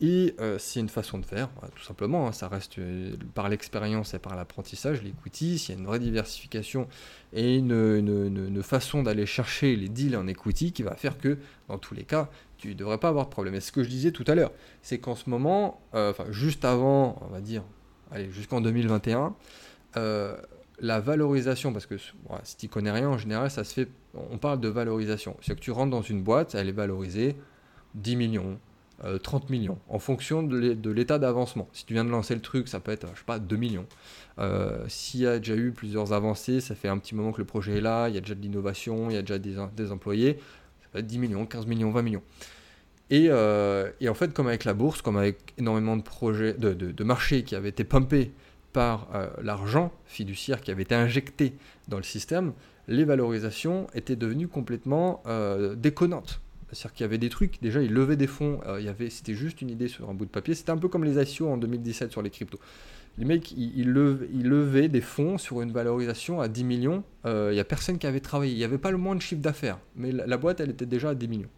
Et 0.01 0.37
euh, 0.39 0.59
c'est 0.59 0.79
une 0.79 0.89
façon 0.89 1.19
de 1.19 1.25
faire, 1.25 1.49
tout 1.75 1.83
simplement. 1.83 2.29
Hein. 2.29 2.33
ça 2.33 2.47
reste 2.47 2.79
euh, 2.79 3.17
par 3.35 3.49
l'expérience 3.49 4.15
et 4.15 4.21
par 4.21 4.37
l'apprentissage, 4.37 5.03
l'equity. 5.03 5.59
S'il 5.59 5.75
y 5.75 5.79
a 5.79 5.81
une 5.81 5.87
vraie 5.87 5.99
diversification 5.99 6.87
et 7.33 7.57
une, 7.57 8.63
façon 8.63 9.03
d'aller 9.03 9.27
chercher 9.27 9.75
les 9.77 9.89
deals 9.89 10.17
en 10.17 10.27
equity 10.29 10.73
qui 10.73 10.83
va 10.83 10.95
faire 10.95 11.19
que, 11.19 11.39
dans 11.69 11.79
tous 11.79 11.95
les 11.95 12.05
cas, 12.05 12.29
tu 12.59 12.69
ne 12.69 12.75
devrais 12.75 12.99
pas 12.99 13.09
avoir 13.09 13.25
de 13.25 13.31
problème. 13.31 13.55
Et 13.55 13.61
ce 13.61 13.73
que 13.73 13.83
je 13.83 13.89
disais 13.89 14.13
tout 14.13 14.25
à 14.29 14.35
l'heure, 14.35 14.53
c'est 14.83 14.99
qu'en 14.99 15.17
ce 15.17 15.29
moment, 15.29 15.81
euh, 15.95 16.13
juste 16.31 16.65
avant, 16.65 17.19
on 17.23 17.33
va 17.33 17.41
dire, 17.41 17.65
allez, 18.13 18.31
jusqu'en 18.31 18.61
2021, 18.61 19.35
la 20.81 21.01
valorisation, 21.01 21.73
parce 21.73 21.87
que 21.87 21.97
si 22.45 22.57
tu 22.57 22.69
connais 22.69 22.93
rien, 22.93 23.09
en 23.09 23.19
général, 23.19 23.51
ça 23.51 23.65
se 23.65 23.75
fait, 23.75 23.89
on 24.15 24.39
parle 24.39 24.61
de 24.61 24.69
valorisation. 24.69 25.37
C'est 25.41 25.57
que 25.57 25.61
tu 25.61 25.73
rentres 25.73 25.91
dans 25.91 26.03
une 26.03 26.23
boîte, 26.23 26.55
elle 26.55 26.69
est 26.69 26.73
valorisée 26.73 27.37
10 27.97 28.17
millions, 28.17 28.61
30 29.23 29.45
euh, 29.45 29.47
millions, 29.51 29.79
en 29.89 29.99
fonction 29.99 30.43
de 30.43 30.91
l'état 30.91 31.19
d'avancement. 31.19 31.69
Si 31.73 31.87
tu 31.87 31.95
viens 31.95 32.05
de 32.05 32.11
lancer 32.11 32.35
le 32.35 32.41
truc, 32.41 32.69
ça 32.69 32.81
peut 32.81 32.91
être, 32.91 33.07
je 33.15 33.19
sais 33.19 33.25
pas, 33.25 33.39
2 33.39 33.57
millions. 33.57 33.87
Euh, 34.39 34.85
s'il 34.89 35.21
y 35.21 35.27
a 35.27 35.39
déjà 35.39 35.55
eu 35.55 35.71
plusieurs 35.71 36.13
avancées, 36.13 36.61
ça 36.61 36.75
fait 36.75 36.89
un 36.89 36.99
petit 36.99 37.15
moment 37.15 37.33
que 37.33 37.39
le 37.39 37.45
projet 37.45 37.79
est 37.79 37.81
là, 37.81 38.09
il 38.09 38.15
y 38.15 38.19
a 38.19 38.21
déjà 38.21 38.35
de 38.35 38.41
l'innovation, 38.41 39.11
il 39.11 39.15
y 39.15 39.17
a 39.17 39.23
déjà 39.23 39.39
des, 39.39 39.93
employés, 39.93 40.39
ça 40.83 40.89
peut 40.93 40.99
être 40.99 41.07
10 41.07 41.19
millions, 41.19 41.47
15 41.47 41.67
millions, 41.67 41.91
20 41.91 42.03
millions. 42.03 42.23
Euh, 43.13 43.91
et, 44.01 44.09
en 44.09 44.15
fait, 44.15 44.33
comme 44.35 44.49
avec 44.49 44.65
la 44.65 44.75
bourse, 44.75 45.01
comme 45.01 45.17
avec 45.17 45.55
énormément 45.59 45.97
de 45.97 46.03
projets, 46.03 46.55
de, 46.55 47.05
marchés 47.05 47.43
qui 47.43 47.55
avaient 47.55 47.71
été 47.71 47.85
pumpés 47.85 48.33
par 48.73 49.09
l'argent 49.43 49.93
fiduciaire 50.05 50.61
qui 50.61 50.71
avait 50.71 50.83
été 50.83 50.95
injecté 50.95 51.55
dans 51.89 51.97
le 51.97 52.03
système, 52.03 52.53
les 52.87 53.05
valorisations 53.05 53.87
étaient 53.95 54.15
devenues 54.15 54.49
complètement 54.49 55.23
déconnantes. 55.77 56.43
C'est-à-dire 56.73 56.93
qu'il 56.93 57.05
y 57.05 57.07
avait 57.07 57.19
des 57.19 57.31
trucs, 57.31 57.63
déjà 57.63 57.83
ils 57.83 57.93
levaient 57.93 58.17
des 58.17 58.27
fonds, 58.27 58.61
euh, 58.67 58.81
il 58.81 58.89
avait, 58.89 59.09
c'était 59.09 59.35
juste 59.35 59.63
une 59.63 59.71
idée 59.71 59.89
sur 59.89 60.11
un 60.11 60.15
bout 60.15 60.27
de 60.27 60.31
papier, 60.31 60.55
c'était 60.55 60.71
un 60.71 60.77
peu 60.77 60.89
comme 60.89 61.05
les 61.05 61.21
ICO 61.21 61.49
en 61.49 61.57
2017 61.57 62.13
sur 62.13 62.23
les 62.23 62.31
cryptos. 62.31 62.59
Les 63.17 63.25
mecs, 63.25 63.51
ils, 63.53 63.91
levaient, 63.91 64.89
des 64.89 65.01
fonds 65.01 65.39
sur 65.39 65.61
une 65.61 65.73
valorisation 65.73 66.41
à 66.41 66.47
10 66.47 66.65
millions, 66.65 67.03
euh, 67.27 67.49
il 67.51 67.55
n'y 67.55 67.61
a 67.61 67.65
personne 67.65 67.99
qui 67.99 68.07
avait 68.07 68.21
travaillé, 68.21 68.53
il 68.53 68.59
n'y 68.59 68.65
avait 68.65 68.79
pas 68.79 68.93
le 68.93 68.97
moins 68.99 69.17
de 69.17 69.23
chiffre 69.23 69.41
d'affaires, 69.41 69.79
mais 69.97 70.13
la, 70.13 70.37
boîte 70.37 70.61
elle 70.61 70.71
était 70.71 70.87
déjà 70.87 71.11
à 71.11 71.15
10 71.15 71.27
millions. 71.27 71.49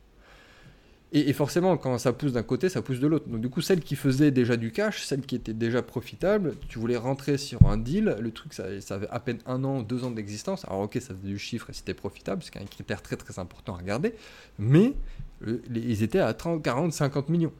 Et, 1.12 1.32
forcément, 1.32 1.76
quand 1.76 1.98
ça 1.98 2.12
pousse 2.12 2.32
d'un 2.32 2.44
côté, 2.44 2.68
ça 2.68 2.82
pousse 2.82 3.00
de 3.00 3.08
l'autre. 3.08 3.28
Donc 3.28 3.40
du 3.40 3.50
coup, 3.50 3.60
celle 3.60 3.80
qui 3.80 3.96
faisait 3.96 4.30
déjà 4.30 4.56
du 4.56 4.70
cash, 4.70 5.02
celle 5.02 5.22
qui 5.22 5.34
était 5.34 5.52
déjà 5.52 5.82
profitable, 5.82 6.54
tu 6.68 6.78
voulais 6.78 6.96
rentrer 6.96 7.36
sur 7.36 7.66
un 7.66 7.76
deal, 7.78 8.16
le 8.20 8.30
truc, 8.30 8.54
ça, 8.54 8.64
avait 8.90 9.08
à 9.10 9.18
peine 9.18 9.38
un 9.46 9.64
an, 9.64 9.82
deux 9.82 10.04
ans 10.04 10.12
d'existence. 10.12 10.64
Alors 10.66 10.82
ok, 10.82 10.98
ça 11.00 11.14
faisait 11.14 11.26
du 11.26 11.38
chiffre 11.38 11.68
et 11.68 11.72
c'était 11.72 11.94
profitable, 11.94 12.42
c'est 12.44 12.56
un 12.60 12.64
critère 12.64 13.02
très 13.02 13.16
très 13.16 13.40
important 13.40 13.74
à 13.74 13.78
regarder. 13.78 14.14
Mais 14.60 14.94
ils 15.74 16.04
étaient 16.04 16.20
à 16.20 16.32
30, 16.32 16.62
40, 16.62 16.92
50 16.92 17.28
millions. 17.28 17.52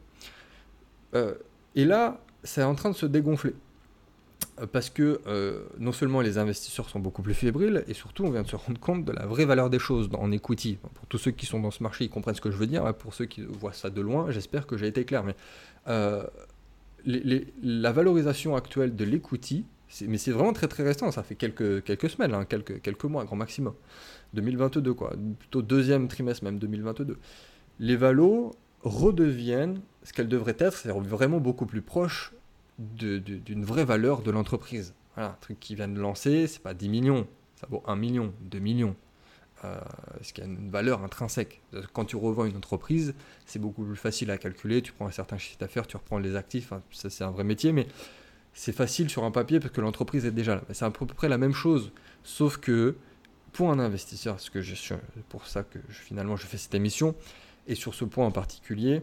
Euh, 1.14 1.34
et 1.74 1.84
là, 1.84 2.20
c'est 2.44 2.62
en 2.62 2.76
train 2.76 2.90
de 2.90 2.96
se 2.96 3.06
dégonfler. 3.06 3.54
Parce 4.66 4.90
que 4.90 5.20
euh, 5.26 5.64
non 5.78 5.92
seulement 5.92 6.20
les 6.20 6.38
investisseurs 6.38 6.88
sont 6.88 7.00
beaucoup 7.00 7.22
plus 7.22 7.34
fébriles, 7.34 7.84
et 7.88 7.94
surtout 7.94 8.24
on 8.24 8.30
vient 8.30 8.42
de 8.42 8.48
se 8.48 8.56
rendre 8.56 8.78
compte 8.78 9.04
de 9.04 9.12
la 9.12 9.26
vraie 9.26 9.44
valeur 9.44 9.70
des 9.70 9.78
choses 9.78 10.08
en 10.12 10.30
equity. 10.32 10.78
Pour 10.94 11.06
tous 11.06 11.18
ceux 11.18 11.30
qui 11.30 11.46
sont 11.46 11.60
dans 11.60 11.70
ce 11.70 11.82
marché, 11.82 12.04
ils 12.04 12.10
comprennent 12.10 12.34
ce 12.34 12.40
que 12.40 12.50
je 12.50 12.56
veux 12.56 12.66
dire. 12.66 12.94
Pour 12.94 13.14
ceux 13.14 13.26
qui 13.26 13.42
voient 13.42 13.72
ça 13.72 13.90
de 13.90 14.00
loin, 14.00 14.30
j'espère 14.30 14.66
que 14.66 14.76
j'ai 14.76 14.86
été 14.86 15.04
clair. 15.04 15.24
Mais 15.24 15.34
euh, 15.88 16.24
la 17.04 17.92
valorisation 17.92 18.56
actuelle 18.56 18.94
de 18.94 19.04
l'equity, 19.04 19.64
mais 20.06 20.18
c'est 20.18 20.32
vraiment 20.32 20.52
très 20.52 20.68
très 20.68 20.82
récent, 20.82 21.10
ça 21.10 21.22
fait 21.22 21.34
quelques, 21.34 21.82
quelques 21.84 22.10
semaines, 22.10 22.34
hein, 22.34 22.44
quelques, 22.44 22.80
quelques 22.80 23.04
mois, 23.04 23.24
grand 23.24 23.36
maximum. 23.36 23.74
2022 24.34 24.94
quoi, 24.94 25.12
plutôt 25.38 25.62
deuxième 25.62 26.08
trimestre 26.08 26.44
même 26.44 26.58
2022. 26.58 27.18
Les 27.80 27.96
valos 27.96 28.52
redeviennent 28.82 29.80
ce 30.04 30.12
qu'elles 30.12 30.28
devraient 30.28 30.56
être, 30.58 30.76
c'est-à-dire 30.76 31.02
vraiment 31.02 31.38
beaucoup 31.38 31.66
plus 31.66 31.82
proches 31.82 32.32
d'une 32.80 33.64
vraie 33.64 33.84
valeur 33.84 34.22
de 34.22 34.30
l'entreprise. 34.30 34.94
Un 35.16 35.36
truc 35.40 35.60
qui 35.60 35.74
vient 35.74 35.88
de 35.88 36.00
lancer, 36.00 36.46
c'est 36.46 36.62
pas 36.62 36.74
10 36.74 36.88
millions, 36.88 37.26
ça 37.56 37.66
vaut 37.70 37.82
1 37.86 37.96
million, 37.96 38.32
2 38.42 38.58
millions. 38.58 38.96
Euh, 39.64 39.78
ce 40.22 40.32
qui 40.32 40.40
a 40.40 40.46
une 40.46 40.70
valeur 40.70 41.02
intrinsèque. 41.04 41.60
Quand 41.92 42.06
tu 42.06 42.16
revends 42.16 42.46
une 42.46 42.56
entreprise, 42.56 43.14
c'est 43.44 43.58
beaucoup 43.58 43.84
plus 43.84 43.96
facile 43.96 44.30
à 44.30 44.38
calculer. 44.38 44.80
Tu 44.80 44.92
prends 44.92 45.06
un 45.06 45.10
certain 45.10 45.36
chiffre 45.36 45.58
d'affaires, 45.58 45.86
tu 45.86 45.98
reprends 45.98 46.18
les 46.18 46.34
actifs. 46.34 46.72
ça, 46.92 47.10
c'est 47.10 47.24
un 47.24 47.30
vrai 47.30 47.44
métier, 47.44 47.72
mais 47.72 47.86
c'est 48.54 48.72
facile 48.72 49.10
sur 49.10 49.24
un 49.24 49.30
papier 49.30 49.60
parce 49.60 49.72
que 49.72 49.82
l'entreprise 49.82 50.24
est 50.24 50.30
déjà 50.30 50.54
là. 50.54 50.62
C'est 50.72 50.86
à 50.86 50.90
peu 50.90 51.04
près 51.06 51.28
la 51.28 51.36
même 51.36 51.52
chose, 51.52 51.92
sauf 52.24 52.56
que 52.56 52.96
pour 53.52 53.70
un 53.70 53.78
investisseur, 53.78 54.40
ce 54.40 54.50
que 54.50 54.62
je 54.62 54.74
suis 54.74 54.94
pour 55.28 55.46
ça 55.46 55.62
que 55.62 55.78
finalement 55.90 56.36
je 56.36 56.46
fais 56.46 56.56
cette 56.56 56.74
émission, 56.74 57.14
et 57.66 57.74
sur 57.74 57.94
ce 57.94 58.04
point 58.04 58.26
en 58.26 58.30
particulier, 58.30 59.02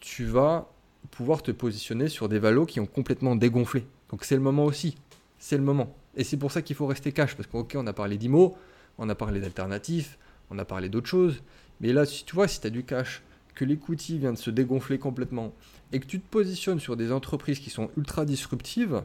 tu 0.00 0.24
vas 0.24 0.71
pouvoir 1.10 1.42
te 1.42 1.50
positionner 1.50 2.08
sur 2.08 2.28
des 2.28 2.38
valos 2.38 2.66
qui 2.66 2.80
ont 2.80 2.86
complètement 2.86 3.36
dégonflé. 3.36 3.86
Donc 4.10 4.24
c'est 4.24 4.36
le 4.36 4.40
moment 4.40 4.64
aussi. 4.64 4.96
C'est 5.38 5.56
le 5.56 5.62
moment. 5.62 5.94
Et 6.16 6.24
c'est 6.24 6.36
pour 6.36 6.52
ça 6.52 6.62
qu'il 6.62 6.76
faut 6.76 6.86
rester 6.86 7.12
cash. 7.12 7.34
Parce 7.36 7.48
qu'ok, 7.48 7.74
on 7.76 7.86
a 7.86 7.92
parlé 7.92 8.16
d'IMO, 8.16 8.56
on 8.98 9.08
a 9.08 9.14
parlé 9.14 9.40
d'alternatives, 9.40 10.16
on 10.50 10.58
a 10.58 10.64
parlé 10.64 10.88
d'autres 10.88 11.08
choses. 11.08 11.42
Mais 11.80 11.92
là, 11.92 12.06
si 12.06 12.24
tu 12.24 12.34
vois, 12.34 12.48
si 12.48 12.60
tu 12.60 12.66
as 12.66 12.70
du 12.70 12.84
cash, 12.84 13.22
que 13.54 13.64
l'equity 13.64 14.18
vient 14.18 14.32
de 14.32 14.38
se 14.38 14.50
dégonfler 14.50 14.98
complètement, 14.98 15.52
et 15.92 16.00
que 16.00 16.06
tu 16.06 16.20
te 16.20 16.28
positionnes 16.28 16.80
sur 16.80 16.96
des 16.96 17.12
entreprises 17.12 17.58
qui 17.58 17.70
sont 17.70 17.90
ultra 17.96 18.24
disruptives, 18.24 19.02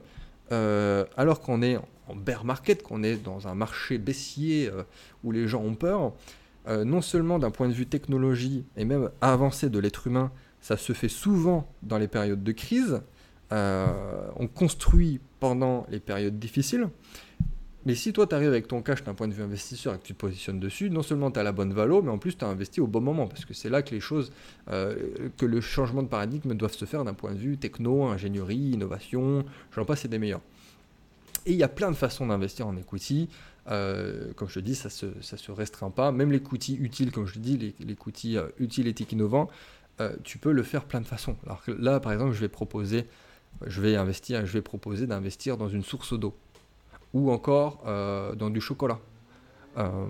euh, 0.52 1.06
alors 1.18 1.42
qu'on 1.42 1.62
est 1.62 1.78
en 2.08 2.16
bear 2.16 2.46
market, 2.46 2.84
qu'on 2.84 3.04
est 3.04 3.18
dans 3.18 3.48
un 3.48 3.56
marché 3.56 3.98
baissier 3.98 4.70
euh, 4.70 4.84
où 5.24 5.32
les 5.32 5.48
gens 5.48 5.62
ont 5.62 5.76
peur, 5.76 6.14
euh, 6.68 6.86
non 6.86 7.02
seulement 7.02 7.40
d'un 7.40 7.52
point 7.52 7.68
de 7.68 7.74
vue 7.74 7.86
technologie 7.86 8.64
et 8.78 8.86
même 8.86 9.10
avancé 9.22 9.70
de 9.70 9.80
l'être 9.80 10.08
humain, 10.08 10.32
ça 10.62 10.78
se 10.78 10.94
fait 10.94 11.10
souvent 11.10 11.68
dans 11.84 11.98
les 11.98 12.08
périodes 12.08 12.44
de 12.44 12.52
crise, 12.52 13.02
on 13.52 14.48
construit 14.54 15.20
pendant 15.40 15.86
les 15.90 16.00
périodes 16.00 16.38
difficiles, 16.38 16.90
mais 17.88 17.96
si 17.96 18.12
toi, 18.12 18.28
tu 18.28 18.36
arrives 18.36 18.50
avec 18.50 18.68
ton 18.68 18.82
cash 18.82 19.02
d'un 19.06 19.14
point 19.14 19.30
de 19.30 19.34
vue 19.34 19.44
investisseur 19.44 19.94
et 19.94 19.98
que 19.98 20.04
tu 20.04 20.14
te 20.14 20.20
positionnes 20.20 20.60
dessus, 20.60 20.90
non 20.90 21.04
seulement 21.04 21.32
tu 21.32 21.40
as 21.40 21.44
la 21.44 21.54
bonne 21.54 21.72
valeur, 21.72 22.04
mais 22.04 22.12
en 22.12 22.18
plus 22.18 22.38
tu 22.38 22.44
as 22.44 22.50
investi 22.50 22.82
au 22.82 22.88
bon 22.88 23.00
moment, 23.00 23.28
parce 23.28 23.46
que 23.46 23.54
c'est 23.54 23.70
là 23.70 23.82
que 23.82 23.92
les 23.92 24.02
choses, 24.02 24.34
euh, 24.70 25.30
que 25.38 25.46
le 25.46 25.62
changement 25.62 26.04
de 26.04 26.10
paradigme 26.10 26.54
doivent 26.54 26.74
se 26.74 26.84
faire 26.84 27.06
d'un 27.06 27.14
point 27.14 27.32
de 27.32 27.38
vue 27.38 27.58
techno, 27.58 28.04
ingénierie, 28.04 28.72
innovation, 28.74 29.46
j'en 29.74 29.86
passe, 29.86 30.02
c'est 30.02 30.10
des 30.10 30.20
meilleurs. 30.20 30.42
Et 31.46 31.54
il 31.54 31.58
y 31.58 31.64
a 31.64 31.70
plein 31.70 31.90
de 31.90 31.96
façons 31.96 32.28
d'investir 32.28 32.68
en 32.68 32.76
equity. 32.76 33.30
Euh, 33.70 34.34
comme 34.36 34.50
je 34.50 34.56
te 34.56 34.60
dis, 34.60 34.76
ça 34.76 34.90
se, 34.90 35.06
ça 35.22 35.38
se 35.38 35.50
restreint 35.54 35.90
pas. 35.90 36.12
Même 36.12 36.34
les 36.34 36.42
outils 36.52 36.76
utiles, 36.76 37.14
comme 37.14 37.26
je 37.26 37.36
te 37.36 37.40
dis, 37.40 37.58
les, 37.58 37.74
les 37.80 37.98
euh, 38.36 38.50
utiles, 38.60 38.88
éthiques, 38.88 39.14
innovants, 39.14 39.50
tu 40.24 40.38
peux 40.38 40.52
le 40.52 40.64
faire 40.64 40.86
plein 40.86 41.02
de 41.02 41.08
façons. 41.08 41.36
Alors 41.46 41.62
là, 41.68 42.00
par 42.00 42.12
exemple, 42.12 42.34
je 42.34 42.40
vais 42.40 42.50
proposer, 42.50 43.08
je 43.66 43.82
vais 43.82 43.96
investir, 43.96 44.46
je 44.46 44.54
vais 44.54 44.62
proposer 44.62 45.08
d'investir 45.08 45.58
dans 45.58 45.70
une 45.70 45.84
source 45.84 46.18
d'eau 46.18 46.36
ou 47.14 47.32
encore 47.32 47.84
euh, 47.88 48.36
dans 48.36 48.50
du 48.50 48.62
chocolat. 48.62 49.00
Euh, 49.78 50.08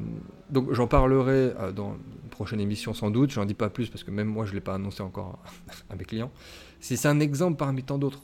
donc 0.50 0.71
j'en 0.73 0.88
parlerai 0.88 1.52
euh, 1.60 1.71
dans 1.73 1.93
une 2.23 2.30
prochaine 2.30 2.62
émission 2.62 2.93
sans 2.93 3.12
doute, 3.12 3.32
j'en 3.32 3.43
dis 3.43 3.54
pas 3.54 3.69
plus 3.69 3.89
parce 3.89 4.04
que 4.04 4.12
même 4.12 4.28
moi 4.28 4.45
je 4.45 4.52
ne 4.52 4.56
l'ai 4.56 4.62
pas 4.62 4.76
annoncé 4.76 5.04
encore 5.04 5.39
à 5.89 5.95
mes 5.95 6.06
clients. 6.06 6.32
C'est 6.80 7.08
un 7.08 7.19
exemple 7.19 7.58
parmi 7.58 7.84
tant 7.84 7.97
d'autres. 7.97 8.21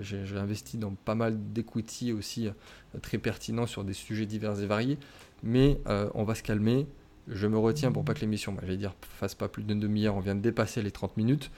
J'ai 0.00 0.36
investi 0.36 0.76
dans 0.76 0.90
pas 0.90 1.14
mal 1.14 1.52
d'equity 1.52 2.12
aussi 2.12 2.48
très 3.00 3.16
pertinents 3.16 3.68
sur 3.68 3.84
des 3.84 3.92
sujets 3.92 4.26
divers 4.26 4.60
et 4.60 4.66
variés, 4.66 4.98
mais 5.44 5.78
on 5.86 6.24
va 6.24 6.34
se 6.34 6.42
calmer. 6.42 6.88
Je 7.28 7.46
me 7.46 7.58
retiens 7.58 7.92
pour 7.92 8.04
pas 8.04 8.14
que 8.14 8.20
l'émission, 8.20 8.52
bah, 8.52 8.60
je 8.62 8.68
vais 8.68 8.76
dire, 8.76 8.94
fasse 9.00 9.34
pas 9.34 9.48
plus 9.48 9.62
d'une 9.62 9.80
demi-heure, 9.80 10.16
on 10.16 10.20
vient 10.20 10.34
de 10.34 10.40
dépasser 10.40 10.82
les 10.82 10.90
30 10.90 11.16
minutes. 11.16 11.50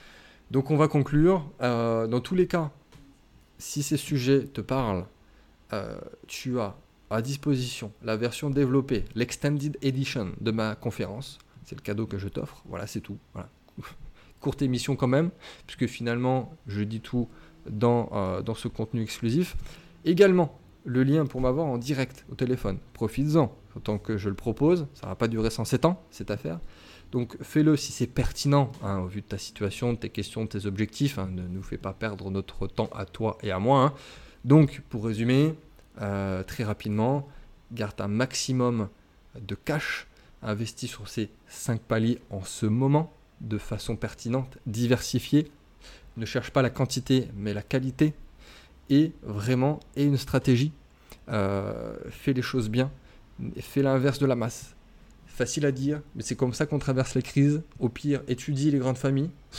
Donc 0.51 0.69
on 0.71 0.77
va 0.77 0.87
conclure. 0.87 1.49
dans 1.59 2.19
tous 2.21 2.35
les 2.35 2.47
cas, 2.47 2.71
si 3.57 3.83
ces 3.83 3.97
sujets 3.97 4.43
te 4.45 4.61
parlent, 4.61 5.05
euh, 5.73 5.97
tu 6.27 6.59
as 6.59 6.75
à 7.09 7.21
disposition 7.21 7.91
la 8.03 8.17
version 8.17 8.49
développée, 8.49 9.05
l'extended 9.15 9.77
edition 9.81 10.31
de 10.41 10.51
ma 10.51 10.75
conférence. 10.75 11.37
C'est 11.63 11.75
le 11.75 11.81
cadeau 11.81 12.05
que 12.05 12.17
je 12.17 12.27
t'offre. 12.27 12.61
Voilà, 12.65 12.87
c'est 12.87 13.01
tout. 13.01 13.17
Courte 14.39 14.61
émission 14.61 14.95
quand 14.95 15.07
même, 15.07 15.31
puisque 15.65 15.87
finalement, 15.87 16.55
je 16.67 16.81
dis 16.81 17.01
tout 17.01 17.27
dans, 17.69 18.09
euh, 18.13 18.41
dans 18.41 18.55
ce 18.55 18.67
contenu 18.67 19.01
exclusif. 19.01 19.55
Également, 20.03 20.59
le 20.85 21.03
lien 21.03 21.25
pour 21.25 21.41
m'avoir 21.41 21.67
en 21.67 21.77
direct 21.77 22.25
au 22.31 22.35
téléphone. 22.35 22.77
Profites-en, 22.93 23.53
autant 23.75 23.97
que 23.97 24.17
je 24.17 24.29
le 24.29 24.35
propose. 24.35 24.87
Ça 24.93 25.07
va 25.07 25.15
pas 25.15 25.27
durer 25.27 25.49
107 25.49 25.85
ans, 25.85 26.01
cette 26.11 26.31
affaire. 26.31 26.59
Donc 27.11 27.37
fais-le 27.41 27.75
si 27.75 27.91
c'est 27.91 28.07
pertinent, 28.07 28.71
hein, 28.83 28.99
au 28.99 29.07
vu 29.07 29.21
de 29.21 29.25
ta 29.25 29.37
situation, 29.37 29.93
de 29.93 29.97
tes 29.97 30.09
questions, 30.09 30.43
de 30.43 30.49
tes 30.49 30.65
objectifs. 30.65 31.17
Hein. 31.17 31.29
ne 31.31 31.47
nous 31.47 31.63
fais 31.63 31.77
pas 31.77 31.93
perdre 31.93 32.29
notre 32.29 32.67
temps 32.67 32.89
à 32.93 33.05
toi 33.05 33.37
et 33.41 33.51
à 33.51 33.59
moi. 33.59 33.83
Hein. 33.83 33.93
Donc, 34.45 34.81
pour 34.89 35.05
résumer, 35.05 35.55
euh, 36.01 36.43
très 36.43 36.63
rapidement, 36.63 37.27
garde 37.71 37.99
un 37.99 38.07
maximum 38.07 38.89
de 39.39 39.55
cash 39.55 40.07
investi 40.43 40.87
sur 40.87 41.07
ces 41.07 41.29
5 41.47 41.81
paliers 41.81 42.19
en 42.29 42.43
ce 42.43 42.67
moment 42.67 43.11
de 43.41 43.57
façon 43.57 43.95
pertinente, 43.95 44.57
diversifiée. 44.65 45.51
Ne 46.17 46.25
cherche 46.25 46.51
pas 46.51 46.61
la 46.61 46.69
quantité, 46.69 47.27
mais 47.35 47.53
la 47.53 47.61
qualité. 47.61 48.13
Et 48.89 49.13
vraiment, 49.23 49.79
et 49.95 50.03
une 50.03 50.17
stratégie. 50.17 50.71
Euh, 51.29 51.95
fais 52.09 52.33
les 52.33 52.41
choses 52.41 52.69
bien. 52.69 52.91
Fais 53.59 53.81
l'inverse 53.81 54.19
de 54.19 54.25
la 54.25 54.35
masse. 54.35 54.75
Facile 55.25 55.65
à 55.65 55.71
dire, 55.71 56.01
mais 56.15 56.23
c'est 56.23 56.35
comme 56.35 56.53
ça 56.53 56.65
qu'on 56.65 56.79
traverse 56.79 57.15
les 57.15 57.21
crises. 57.21 57.61
Au 57.79 57.89
pire, 57.89 58.21
étudie 58.27 58.71
les 58.71 58.77
grandes 58.77 58.97
familles, 58.97 59.31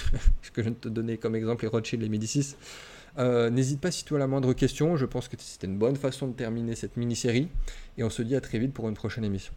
ce 0.42 0.50
que 0.50 0.62
je 0.62 0.62
viens 0.62 0.70
de 0.70 0.76
te 0.76 0.88
donner 0.88 1.18
comme 1.18 1.36
exemple, 1.36 1.64
les 1.64 1.68
Rothschild, 1.68 2.02
les 2.02 2.08
Médicis. 2.08 2.56
Euh, 3.18 3.50
n'hésite 3.50 3.80
pas 3.80 3.90
si 3.90 4.04
tu 4.04 4.14
as 4.14 4.18
la 4.18 4.26
moindre 4.26 4.52
question. 4.54 4.96
Je 4.96 5.04
pense 5.04 5.28
que 5.28 5.36
c'était 5.38 5.66
une 5.66 5.78
bonne 5.78 5.96
façon 5.96 6.28
de 6.28 6.32
terminer 6.32 6.74
cette 6.74 6.96
mini-série. 6.96 7.48
Et 7.98 8.04
on 8.04 8.10
se 8.10 8.22
dit 8.22 8.36
à 8.36 8.40
très 8.40 8.58
vite 8.58 8.72
pour 8.72 8.88
une 8.88 8.94
prochaine 8.94 9.24
émission. 9.24 9.52